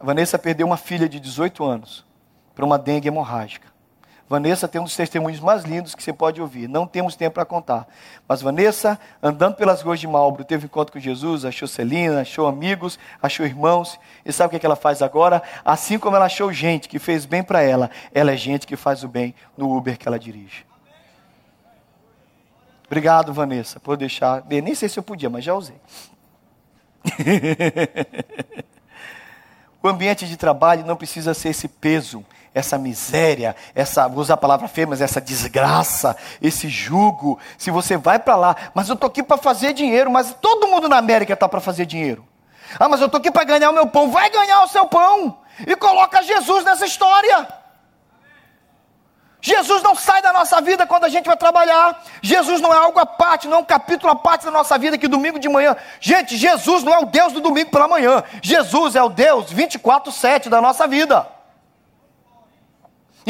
A 0.00 0.04
Vanessa 0.04 0.38
perdeu 0.38 0.66
uma 0.66 0.76
filha 0.76 1.08
de 1.08 1.18
18 1.18 1.64
anos 1.64 2.06
para 2.54 2.64
uma 2.64 2.78
dengue 2.78 3.08
hemorrágica. 3.08 3.68
Vanessa 4.28 4.68
tem 4.68 4.78
um 4.78 4.84
dos 4.84 4.94
testemunhos 4.94 5.40
mais 5.40 5.64
lindos 5.64 5.94
que 5.94 6.02
você 6.02 6.12
pode 6.12 6.40
ouvir. 6.40 6.68
Não 6.68 6.86
temos 6.86 7.16
tempo 7.16 7.34
para 7.34 7.46
contar. 7.46 7.88
Mas 8.28 8.42
Vanessa, 8.42 9.00
andando 9.22 9.54
pelas 9.54 9.80
ruas 9.80 9.98
de 9.98 10.06
Malbro, 10.06 10.44
teve 10.44 10.64
um 10.64 10.66
encontro 10.66 10.92
com 10.92 11.00
Jesus, 11.00 11.46
achou 11.46 11.66
Celina, 11.66 12.20
achou 12.20 12.46
amigos, 12.46 12.98
achou 13.22 13.46
irmãos. 13.46 13.98
E 14.26 14.32
sabe 14.32 14.54
o 14.54 14.60
que 14.60 14.66
ela 14.66 14.76
faz 14.76 15.00
agora? 15.00 15.42
Assim 15.64 15.98
como 15.98 16.14
ela 16.14 16.26
achou 16.26 16.52
gente 16.52 16.90
que 16.90 16.98
fez 16.98 17.24
bem 17.24 17.42
para 17.42 17.62
ela, 17.62 17.90
ela 18.12 18.30
é 18.30 18.36
gente 18.36 18.66
que 18.66 18.76
faz 18.76 19.02
o 19.02 19.08
bem 19.08 19.34
no 19.56 19.74
Uber 19.74 19.96
que 19.96 20.06
ela 20.06 20.18
dirige. 20.18 20.67
Obrigado, 22.88 23.34
Vanessa, 23.34 23.78
por 23.78 23.98
deixar. 23.98 24.40
Bem, 24.40 24.62
nem 24.62 24.74
sei 24.74 24.88
se 24.88 24.98
eu 24.98 25.02
podia, 25.02 25.28
mas 25.28 25.44
já 25.44 25.54
usei. 25.54 25.76
o 29.82 29.88
ambiente 29.88 30.26
de 30.26 30.38
trabalho 30.38 30.86
não 30.86 30.96
precisa 30.96 31.34
ser 31.34 31.50
esse 31.50 31.68
peso, 31.68 32.24
essa 32.54 32.78
miséria, 32.78 33.54
essa, 33.74 34.08
vou 34.08 34.20
usar 34.20 34.34
a 34.34 34.38
palavra 34.38 34.66
feia, 34.68 34.86
mas 34.86 35.02
essa 35.02 35.20
desgraça, 35.20 36.16
esse 36.40 36.66
jugo. 36.66 37.38
Se 37.58 37.70
você 37.70 37.98
vai 37.98 38.18
para 38.18 38.36
lá, 38.36 38.56
mas 38.72 38.88
eu 38.88 38.94
estou 38.94 39.08
aqui 39.08 39.22
para 39.22 39.36
fazer 39.36 39.74
dinheiro, 39.74 40.10
mas 40.10 40.34
todo 40.40 40.66
mundo 40.66 40.88
na 40.88 40.96
América 40.96 41.34
está 41.34 41.46
para 41.46 41.60
fazer 41.60 41.84
dinheiro. 41.84 42.24
Ah, 42.80 42.88
mas 42.88 43.00
eu 43.00 43.06
estou 43.06 43.18
aqui 43.18 43.30
para 43.30 43.44
ganhar 43.44 43.68
o 43.68 43.74
meu 43.74 43.86
pão. 43.86 44.10
Vai 44.10 44.30
ganhar 44.30 44.62
o 44.62 44.68
seu 44.68 44.86
pão 44.86 45.38
e 45.66 45.76
coloca 45.76 46.22
Jesus 46.22 46.64
nessa 46.64 46.86
história. 46.86 47.57
Jesus 49.48 49.82
não 49.82 49.94
sai 49.94 50.20
da 50.20 50.30
nossa 50.30 50.60
vida 50.60 50.86
quando 50.86 51.04
a 51.04 51.08
gente 51.08 51.24
vai 51.24 51.36
trabalhar. 51.36 52.02
Jesus 52.20 52.60
não 52.60 52.72
é 52.72 52.76
algo 52.76 52.98
à 52.98 53.06
parte, 53.06 53.48
não 53.48 53.56
é 53.56 53.60
um 53.60 53.64
capítulo 53.64 54.12
à 54.12 54.14
parte 54.14 54.44
da 54.44 54.50
nossa 54.50 54.76
vida 54.76 54.98
que 54.98 55.08
domingo 55.08 55.38
de 55.38 55.48
manhã. 55.48 55.74
Gente, 56.00 56.36
Jesus 56.36 56.84
não 56.84 56.92
é 56.92 56.98
o 56.98 57.06
Deus 57.06 57.32
do 57.32 57.40
domingo 57.40 57.70
pela 57.70 57.88
manhã. 57.88 58.22
Jesus 58.42 58.94
é 58.94 59.02
o 59.02 59.08
Deus 59.08 59.50
24/7 59.50 60.50
da 60.50 60.60
nossa 60.60 60.86
vida. 60.86 61.37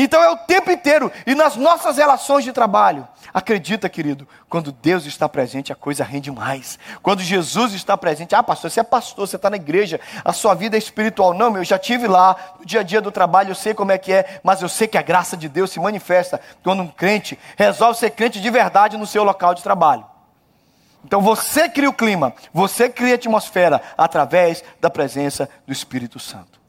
Então 0.00 0.22
é 0.22 0.30
o 0.30 0.36
tempo 0.36 0.70
inteiro 0.70 1.10
e 1.26 1.34
nas 1.34 1.56
nossas 1.56 1.96
relações 1.96 2.44
de 2.44 2.52
trabalho. 2.52 3.06
Acredita, 3.34 3.88
querido, 3.88 4.28
quando 4.48 4.70
Deus 4.70 5.04
está 5.06 5.28
presente, 5.28 5.72
a 5.72 5.74
coisa 5.74 6.04
rende 6.04 6.30
mais. 6.30 6.78
Quando 7.02 7.20
Jesus 7.20 7.74
está 7.74 7.96
presente, 7.96 8.32
ah, 8.32 8.42
pastor, 8.42 8.70
você 8.70 8.78
é 8.78 8.84
pastor, 8.84 9.26
você 9.26 9.34
está 9.34 9.50
na 9.50 9.56
igreja, 9.56 9.98
a 10.24 10.32
sua 10.32 10.54
vida 10.54 10.76
é 10.76 10.78
espiritual. 10.78 11.34
Não, 11.34 11.56
eu 11.56 11.64
já 11.64 11.76
tive 11.76 12.06
lá, 12.06 12.36
no 12.60 12.64
dia 12.64 12.78
a 12.78 12.82
dia 12.84 13.00
do 13.00 13.10
trabalho, 13.10 13.50
eu 13.50 13.56
sei 13.56 13.74
como 13.74 13.90
é 13.90 13.98
que 13.98 14.12
é, 14.12 14.40
mas 14.44 14.62
eu 14.62 14.68
sei 14.68 14.86
que 14.86 14.96
a 14.96 15.02
graça 15.02 15.36
de 15.36 15.48
Deus 15.48 15.72
se 15.72 15.80
manifesta 15.80 16.40
quando 16.62 16.84
um 16.84 16.88
crente 16.88 17.36
resolve 17.56 17.98
ser 17.98 18.10
crente 18.10 18.40
de 18.40 18.50
verdade 18.50 18.96
no 18.96 19.06
seu 19.06 19.24
local 19.24 19.52
de 19.52 19.64
trabalho. 19.64 20.06
Então 21.04 21.20
você 21.20 21.68
cria 21.68 21.90
o 21.90 21.92
clima, 21.92 22.32
você 22.54 22.88
cria 22.88 23.14
a 23.14 23.16
atmosfera 23.16 23.82
através 23.96 24.62
da 24.80 24.88
presença 24.88 25.50
do 25.66 25.72
Espírito 25.72 26.20
Santo. 26.20 26.60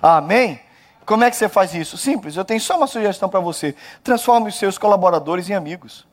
Amém? 0.00 0.69
Como 1.10 1.24
é 1.24 1.30
que 1.30 1.36
você 1.36 1.48
faz 1.48 1.74
isso? 1.74 1.98
Simples, 1.98 2.36
eu 2.36 2.44
tenho 2.44 2.60
só 2.60 2.76
uma 2.76 2.86
sugestão 2.86 3.28
para 3.28 3.40
você. 3.40 3.74
Transforme 4.00 4.48
os 4.48 4.54
seus 4.54 4.78
colaboradores 4.78 5.50
em 5.50 5.54
amigos. 5.54 6.06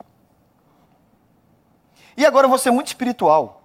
E 2.16 2.26
agora 2.26 2.48
você 2.48 2.68
é 2.68 2.72
muito 2.72 2.88
espiritual. 2.88 3.62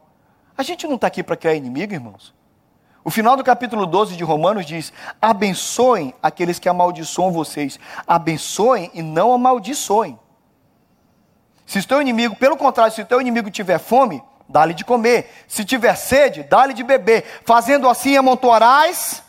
A 0.55 0.61
gente 0.61 0.85
não 0.85 0.93
está 0.93 1.07
aqui 1.07 1.23
para 1.23 1.35
criar 1.35 1.55
inimigo, 1.55 1.91
irmãos. 1.91 2.35
O 3.03 3.09
final 3.09 3.35
do 3.35 3.43
capítulo 3.43 3.87
12 3.87 4.15
de 4.15 4.23
Romanos 4.23 4.63
diz: 4.63 4.93
abençoem 5.19 6.13
aqueles 6.21 6.59
que 6.59 6.69
amaldiçoam 6.69 7.31
vocês, 7.31 7.79
abençoem 8.05 8.91
e 8.93 9.01
não 9.01 9.33
amaldiçoem. 9.33 10.19
Se 11.65 11.79
o 11.79 11.87
teu 11.87 11.99
inimigo, 11.99 12.35
pelo 12.35 12.55
contrário, 12.55 12.93
se 12.93 13.01
o 13.01 13.05
teu 13.07 13.19
inimigo 13.19 13.49
tiver 13.49 13.79
fome, 13.79 14.21
dá-lhe 14.47 14.75
de 14.75 14.85
comer. 14.85 15.31
Se 15.47 15.65
tiver 15.65 15.95
sede, 15.95 16.43
dá-lhe 16.43 16.75
de 16.75 16.83
beber. 16.83 17.25
Fazendo 17.43 17.89
assim, 17.89 18.15
amontoarás 18.15 19.23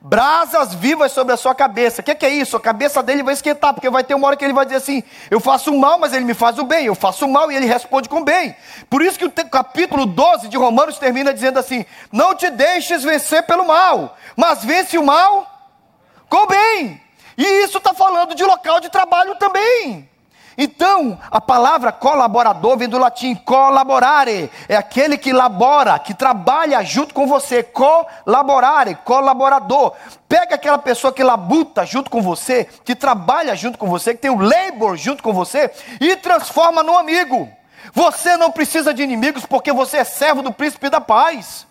brasas 0.00 0.74
vivas 0.74 1.12
sobre 1.12 1.34
a 1.34 1.36
sua 1.36 1.54
cabeça. 1.54 2.00
O 2.00 2.04
que, 2.04 2.14
que, 2.14 2.24
é 2.24 2.30
isso? 2.30 2.56
A 2.56 2.60
cabeça 2.60 3.02
dele 3.02 3.22
vai 3.22 3.34
esquentar, 3.34 3.74
porque 3.74 3.90
vai 3.90 4.02
ter 4.02 4.14
uma 4.14 4.26
hora 4.26 4.36
que 4.36 4.44
ele 4.44 4.54
vai 4.54 4.64
dizer 4.64 4.78
assim: 4.78 5.02
Eu 5.30 5.40
faço 5.40 5.72
mal, 5.76 5.98
mas 5.98 6.12
ele 6.12 6.24
me 6.24 6.34
faz 6.34 6.58
o 6.58 6.64
bem. 6.64 6.86
Eu 6.86 6.94
faço 6.94 7.28
mal 7.28 7.52
e 7.52 7.56
ele 7.56 7.66
responde 7.66 8.08
com 8.08 8.24
bem. 8.24 8.56
Por 8.88 9.02
isso 9.02 9.18
que 9.18 9.24
o 9.24 9.30
capítulo 9.30 10.06
12 10.06 10.48
de 10.48 10.56
Romanos 10.56 10.98
termina 10.98 11.34
dizendo 11.34 11.58
assim: 11.58 11.84
Não 12.10 12.34
te 12.34 12.48
deixes 12.50 13.02
vencer 13.02 13.42
pelo 13.42 13.66
mal, 13.66 14.16
mas 14.36 14.64
vence 14.64 14.96
o 14.96 15.04
mal 15.04 15.46
com 16.28 16.46
bem. 16.46 17.00
E 17.36 17.64
isso 17.64 17.78
está 17.78 17.92
falando 17.92 18.34
de 18.34 18.44
local 18.44 18.80
de 18.80 18.88
trabalho 18.88 19.34
também. 19.36 20.08
Então, 20.58 21.18
a 21.30 21.40
palavra 21.40 21.92
colaborador 21.92 22.76
vem 22.76 22.88
do 22.88 22.98
latim 22.98 23.34
colaborare, 23.34 24.50
é 24.68 24.76
aquele 24.76 25.16
que 25.16 25.32
labora, 25.32 25.98
que 25.98 26.12
trabalha 26.12 26.82
junto 26.82 27.14
com 27.14 27.26
você, 27.26 27.62
colaborare, 27.62 28.96
colaborador. 29.04 29.92
Pega 30.28 30.56
aquela 30.56 30.78
pessoa 30.78 31.12
que 31.12 31.22
labuta 31.22 31.86
junto 31.86 32.10
com 32.10 32.20
você, 32.20 32.68
que 32.84 32.94
trabalha 32.94 33.54
junto 33.54 33.78
com 33.78 33.88
você, 33.88 34.14
que 34.14 34.20
tem 34.20 34.30
o 34.30 34.40
labor 34.40 34.96
junto 34.96 35.22
com 35.22 35.32
você 35.32 35.70
e 36.00 36.16
transforma 36.16 36.82
num 36.82 36.96
amigo. 36.96 37.48
Você 37.92 38.36
não 38.36 38.50
precisa 38.50 38.92
de 38.92 39.02
inimigos 39.02 39.46
porque 39.46 39.72
você 39.72 39.98
é 39.98 40.04
servo 40.04 40.42
do 40.42 40.52
príncipe 40.52 40.90
da 40.90 41.00
paz. 41.00 41.66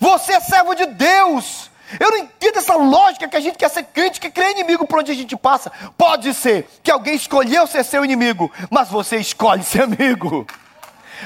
Você 0.00 0.32
é 0.32 0.40
servo 0.40 0.74
de 0.74 0.86
Deus. 0.86 1.70
Eu 1.98 2.10
não 2.10 2.18
entendo 2.18 2.58
essa 2.58 2.76
lógica 2.76 3.28
que 3.28 3.36
a 3.36 3.40
gente 3.40 3.56
quer 3.56 3.70
ser 3.70 3.84
crente, 3.84 4.20
que 4.20 4.30
crê 4.30 4.50
inimigo 4.52 4.86
por 4.86 4.98
onde 5.00 5.12
a 5.12 5.14
gente 5.14 5.36
passa. 5.36 5.70
Pode 5.96 6.34
ser 6.34 6.68
que 6.82 6.90
alguém 6.90 7.14
escolheu 7.14 7.66
ser 7.66 7.84
seu 7.84 8.04
inimigo, 8.04 8.50
mas 8.70 8.88
você 8.88 9.16
escolhe 9.16 9.62
ser 9.62 9.82
amigo. 9.82 10.46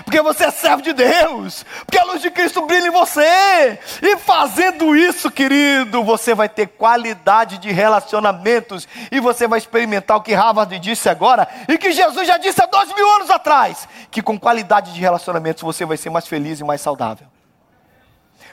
Porque 0.05 0.23
você 0.23 0.45
é 0.45 0.51
servo 0.51 0.83
de 0.83 0.93
Deus, 0.93 1.67
porque 1.85 1.99
a 1.99 2.05
luz 2.05 2.23
de 2.23 2.31
Cristo 2.31 2.63
brilha 2.63 2.87
em 2.87 2.91
você, 2.91 3.79
e 4.01 4.17
fazendo 4.17 4.97
isso, 4.97 5.31
querido, 5.31 6.03
você 6.03 6.35
vai 6.35 6.49
ter 6.49 6.67
qualidade 6.67 7.59
de 7.59 7.71
relacionamentos, 7.71 8.89
e 9.11 9.21
você 9.21 9.47
vai 9.47 9.59
experimentar 9.59 10.17
o 10.17 10.23
que 10.23 10.33
Harvard 10.33 10.79
disse 10.79 11.09
agora, 11.09 11.47
e 11.69 11.77
que 11.77 11.93
Jesus 11.93 12.27
já 12.27 12.39
disse 12.39 12.63
há 12.63 12.67
dois 12.67 12.89
mil 12.95 13.09
anos 13.17 13.29
atrás: 13.29 13.87
que 14.11 14.23
com 14.23 14.39
qualidade 14.39 14.95
de 14.95 15.01
relacionamentos 15.01 15.63
você 15.63 15.85
vai 15.85 15.97
ser 15.97 16.09
mais 16.09 16.27
feliz 16.27 16.61
e 16.61 16.65
mais 16.65 16.81
saudável. 16.81 17.27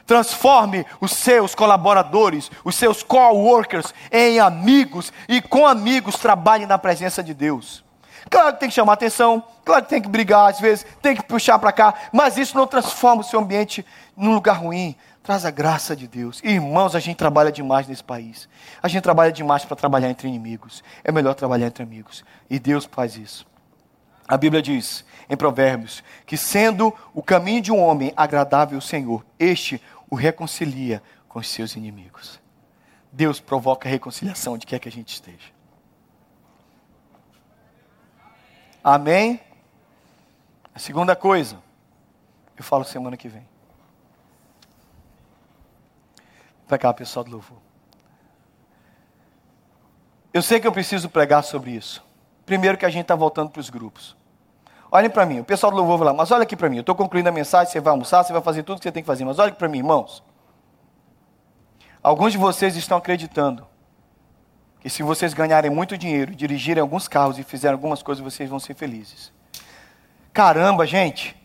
Transforme 0.09 0.87
os 0.99 1.11
seus 1.11 1.53
colaboradores, 1.53 2.49
os 2.63 2.73
seus 2.73 3.03
co-workers 3.03 3.93
em 4.11 4.39
amigos 4.39 5.13
e 5.27 5.39
com 5.39 5.67
amigos 5.67 6.15
trabalhe 6.15 6.65
na 6.65 6.79
presença 6.79 7.21
de 7.21 7.31
Deus. 7.31 7.85
Claro 8.27 8.53
que 8.53 8.59
tem 8.59 8.69
que 8.69 8.73
chamar 8.73 8.93
atenção, 8.93 9.43
claro 9.63 9.83
que 9.83 9.89
tem 9.89 10.01
que 10.01 10.09
brigar 10.09 10.49
às 10.49 10.59
vezes, 10.59 10.83
tem 10.99 11.15
que 11.15 11.21
puxar 11.21 11.59
para 11.59 11.71
cá, 11.71 11.93
mas 12.11 12.39
isso 12.39 12.57
não 12.57 12.65
transforma 12.65 13.21
o 13.21 13.23
seu 13.23 13.39
ambiente 13.39 13.85
num 14.17 14.33
lugar 14.33 14.53
ruim. 14.57 14.95
Traz 15.21 15.45
a 15.45 15.51
graça 15.51 15.95
de 15.95 16.07
Deus. 16.07 16.41
Irmãos, 16.43 16.95
a 16.95 16.99
gente 16.99 17.17
trabalha 17.17 17.51
demais 17.51 17.87
nesse 17.87 18.03
país. 18.03 18.49
A 18.81 18.87
gente 18.87 19.03
trabalha 19.03 19.31
demais 19.31 19.63
para 19.63 19.77
trabalhar 19.77 20.09
entre 20.09 20.27
inimigos. 20.27 20.83
É 21.03 21.11
melhor 21.11 21.35
trabalhar 21.35 21.67
entre 21.67 21.83
amigos. 21.83 22.25
E 22.49 22.57
Deus 22.57 22.89
faz 22.91 23.15
isso. 23.15 23.45
A 24.27 24.37
Bíblia 24.37 24.61
diz 24.61 25.03
em 25.27 25.35
Provérbios 25.35 26.03
que 26.25 26.37
sendo 26.37 26.93
o 27.15 27.23
caminho 27.23 27.61
de 27.61 27.71
um 27.71 27.79
homem 27.79 28.13
agradável 28.15 28.77
ao 28.77 28.81
Senhor, 28.81 29.25
este 29.39 29.81
o 30.09 30.15
reconcilia 30.15 31.01
com 31.27 31.39
os 31.39 31.47
seus 31.47 31.75
inimigos. 31.75 32.39
Deus 33.11 33.39
provoca 33.39 33.87
a 33.87 33.91
reconciliação 33.91 34.53
onde 34.53 34.65
quer 34.65 34.79
que 34.79 34.89
a 34.89 34.91
gente 34.91 35.13
esteja. 35.13 35.51
Amém? 38.83 39.39
A 40.73 40.79
segunda 40.79 41.15
coisa, 41.15 41.61
eu 42.57 42.63
falo 42.63 42.83
semana 42.83 43.17
que 43.17 43.27
vem. 43.27 43.47
Para 46.67 46.77
cá, 46.77 46.93
pessoal 46.93 47.25
do 47.25 47.31
louvor. 47.31 47.57
Eu 50.31 50.41
sei 50.41 50.59
que 50.59 50.67
eu 50.67 50.71
preciso 50.71 51.09
pregar 51.09 51.43
sobre 51.43 51.71
isso. 51.71 52.03
Primeiro 52.45 52.77
que 52.77 52.85
a 52.85 52.89
gente 52.89 53.03
está 53.03 53.15
voltando 53.15 53.49
para 53.49 53.59
os 53.59 53.69
grupos. 53.69 54.15
Olhem 54.91 55.09
para 55.09 55.25
mim, 55.25 55.39
o 55.39 55.43
pessoal 55.43 55.71
do 55.71 55.77
louvor 55.77 55.99
vai 55.99 56.07
lá, 56.07 56.13
mas 56.13 56.31
olha 56.31 56.43
aqui 56.43 56.55
para 56.55 56.67
mim, 56.67 56.77
eu 56.77 56.81
estou 56.81 56.95
concluindo 56.95 57.29
a 57.29 57.31
mensagem, 57.31 57.71
você 57.71 57.79
vai 57.79 57.91
almoçar, 57.91 58.23
você 58.23 58.33
vai 58.33 58.41
fazer 58.41 58.63
tudo 58.63 58.79
que 58.79 58.83
você 58.83 58.91
tem 58.91 59.03
que 59.03 59.07
fazer, 59.07 59.23
mas 59.23 59.37
olha 59.37 59.51
para 59.51 59.67
mim, 59.67 59.77
irmãos. 59.77 60.23
Alguns 62.01 62.31
de 62.31 62.37
vocês 62.39 62.75
estão 62.75 62.97
acreditando 62.97 63.67
que 64.79 64.89
se 64.89 65.03
vocês 65.03 65.33
ganharem 65.33 65.69
muito 65.69 65.97
dinheiro, 65.97 66.33
dirigirem 66.33 66.81
alguns 66.81 67.07
carros 67.07 67.37
e 67.37 67.43
fizerem 67.43 67.73
algumas 67.73 68.01
coisas, 68.01 68.23
vocês 68.23 68.49
vão 68.49 68.59
ser 68.59 68.73
felizes. 68.73 69.31
Caramba, 70.33 70.87
gente, 70.87 71.35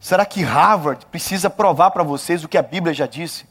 será 0.00 0.24
que 0.24 0.42
Harvard 0.42 1.06
precisa 1.06 1.48
provar 1.50 1.90
para 1.90 2.02
vocês 2.02 2.42
o 2.42 2.48
que 2.48 2.58
a 2.58 2.62
Bíblia 2.62 2.94
já 2.94 3.06
disse? 3.06 3.46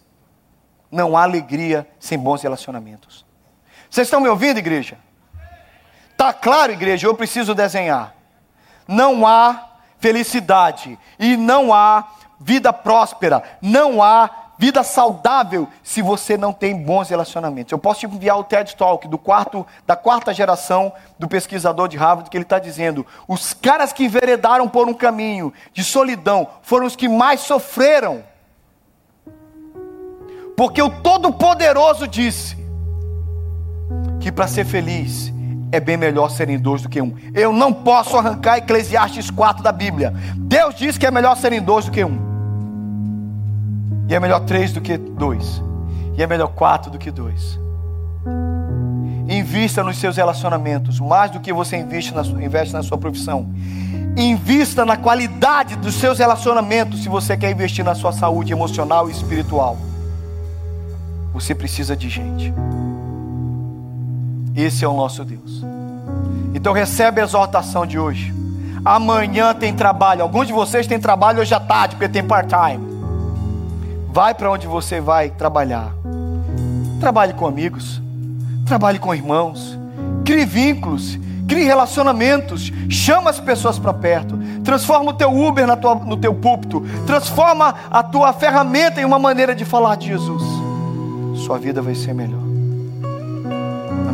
Não 0.92 1.16
há 1.16 1.24
alegria 1.24 1.88
sem 2.00 2.18
bons 2.18 2.42
relacionamentos. 2.42 3.26
Vocês 3.90 4.08
estão 4.08 4.20
me 4.20 4.28
ouvindo, 4.28 4.58
igreja? 4.58 4.98
Tá 6.18 6.34
claro, 6.34 6.74
igreja? 6.74 7.08
Eu 7.08 7.14
preciso 7.14 7.54
desenhar 7.54 8.17
não 8.88 9.26
há 9.26 9.66
felicidade 10.00 10.98
e 11.20 11.36
não 11.36 11.74
há 11.74 12.08
vida 12.40 12.72
próspera, 12.72 13.44
não 13.62 14.02
há 14.02 14.30
vida 14.58 14.84
saudável 14.84 15.68
se 15.84 16.02
você 16.02 16.36
não 16.36 16.52
tem 16.52 16.76
bons 16.76 17.10
relacionamentos. 17.10 17.72
Eu 17.72 17.78
posso 17.78 18.02
te 18.02 18.06
enviar 18.08 18.40
o 18.40 18.44
TED 18.44 18.76
Talk 18.76 19.08
do 19.08 19.18
quarto, 19.18 19.66
da 19.86 19.96
quarta 19.96 20.34
geração 20.34 20.92
do 21.20 21.28
pesquisador 21.28 21.88
de 21.88 21.98
Harvard 21.98 22.30
que 22.30 22.38
ele 22.38 22.44
está 22.44 22.60
dizendo: 22.60 23.06
os 23.28 23.54
caras 23.54 23.94
que 23.94 24.06
enveredaram 24.06 24.68
por 24.68 24.88
um 24.88 24.94
caminho 24.94 25.54
de 25.74 25.84
solidão 25.84 26.48
foram 26.62 26.86
os 26.86 26.96
que 26.96 27.08
mais 27.08 27.42
sofreram. 27.42 28.24
Porque 30.56 30.82
o 30.82 30.90
Todo-Poderoso 30.90 32.08
disse 32.08 32.58
que 34.20 34.32
para 34.32 34.48
ser 34.48 34.66
feliz 34.66 35.32
é 35.72 35.80
bem 35.80 35.98
melhor 35.98 36.30
serem 36.30 36.58
dois 36.58 36.82
do 36.82 36.90
que 36.90 37.02
um. 37.02 37.14
Eu 37.34 37.52
não 37.52 37.74
posso 37.74 38.18
arrancar 38.18 38.58
Eclesiastes 38.58 39.30
4 39.30 39.64
da 39.64 39.72
Bíblia. 39.72 40.14
Deus 40.36 40.76
diz 40.76 40.98
que 40.98 41.06
é 41.06 41.12
melhor 41.12 41.36
serem 41.36 41.62
dois 41.62 41.86
do 41.86 41.92
que 41.92 42.04
um. 42.04 42.18
E 44.10 44.16
é 44.16 44.20
melhor 44.20 44.42
três 44.42 44.72
do 44.72 44.80
que 44.80 44.98
dois. 44.98 45.62
E 46.18 46.24
é 46.24 46.28
melhor 46.28 46.48
quatro 46.50 46.90
do 46.90 46.98
que 46.98 47.12
dois. 47.12 47.60
Invista 49.28 49.84
nos 49.84 49.98
seus 49.98 50.16
relacionamentos, 50.16 51.02
mais 51.02 51.32
do 51.32 51.42
que 51.42 51.52
você 51.52 51.76
investe 51.76 52.14
na, 52.14 52.22
investe 52.22 52.74
na 52.74 52.82
sua 52.82 52.98
profissão. 52.98 53.54
Invista 54.16 54.86
na 54.86 54.96
qualidade 54.96 55.76
dos 55.76 55.96
seus 55.96 56.18
relacionamentos 56.18 57.04
se 57.04 57.10
você 57.10 57.36
quer 57.36 57.52
investir 57.52 57.84
na 57.84 57.94
sua 57.94 58.14
saúde 58.14 58.54
emocional 58.54 59.10
e 59.10 59.12
espiritual. 59.12 59.78
Você 61.34 61.54
precisa 61.54 61.96
de 61.96 62.10
gente. 62.10 62.54
Esse 64.58 64.84
é 64.84 64.88
o 64.88 64.94
nosso 64.94 65.24
Deus. 65.24 65.64
Então 66.56 66.74
recebe 66.74 67.22
a 67.22 67.24
exortação 67.24 67.86
de 67.86 68.00
hoje. 68.00 68.34
Amanhã 68.84 69.54
tem 69.54 69.72
trabalho. 69.72 70.24
Alguns 70.24 70.48
de 70.48 70.54
vocês 70.54 70.88
têm 70.88 71.00
trabalho 71.00 71.42
hoje 71.42 71.54
à 71.54 71.60
tarde, 71.60 71.96
porque 71.96 72.10
tem 72.10 72.24
part-time. 72.24 72.84
Vai 74.12 74.34
para 74.34 74.50
onde 74.50 74.66
você 74.66 75.00
vai 75.00 75.30
trabalhar. 75.30 75.94
Trabalhe 77.00 77.34
com 77.34 77.46
amigos. 77.46 78.02
Trabalhe 78.66 78.98
com 78.98 79.14
irmãos. 79.14 79.78
Crie 80.26 80.46
vínculos. 80.46 81.20
Crie 81.48 81.64
relacionamentos. 81.64 82.74
Chama 82.90 83.30
as 83.30 83.40
pessoas 83.40 83.78
para 83.78 83.94
perto. 83.94 84.40
Transforma 84.64 85.12
o 85.12 85.14
teu 85.14 85.32
Uber 85.32 85.68
tua, 85.78 85.94
no 85.94 86.18
teu 86.18 86.34
púlpito. 86.34 86.84
Transforma 87.06 87.76
a 87.92 88.02
tua 88.02 88.34
ferramenta 88.34 89.00
em 89.00 89.06
uma 89.06 89.20
maneira 89.20 89.54
de 89.54 89.66
falar 89.66 89.98
de 89.98 90.08
Jesus. 90.08 90.42
Sua 91.46 91.60
vida 91.60 91.80
vai 91.80 91.94
ser 91.94 92.16
melhor. 92.16 92.47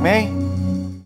Amém? 0.04 0.43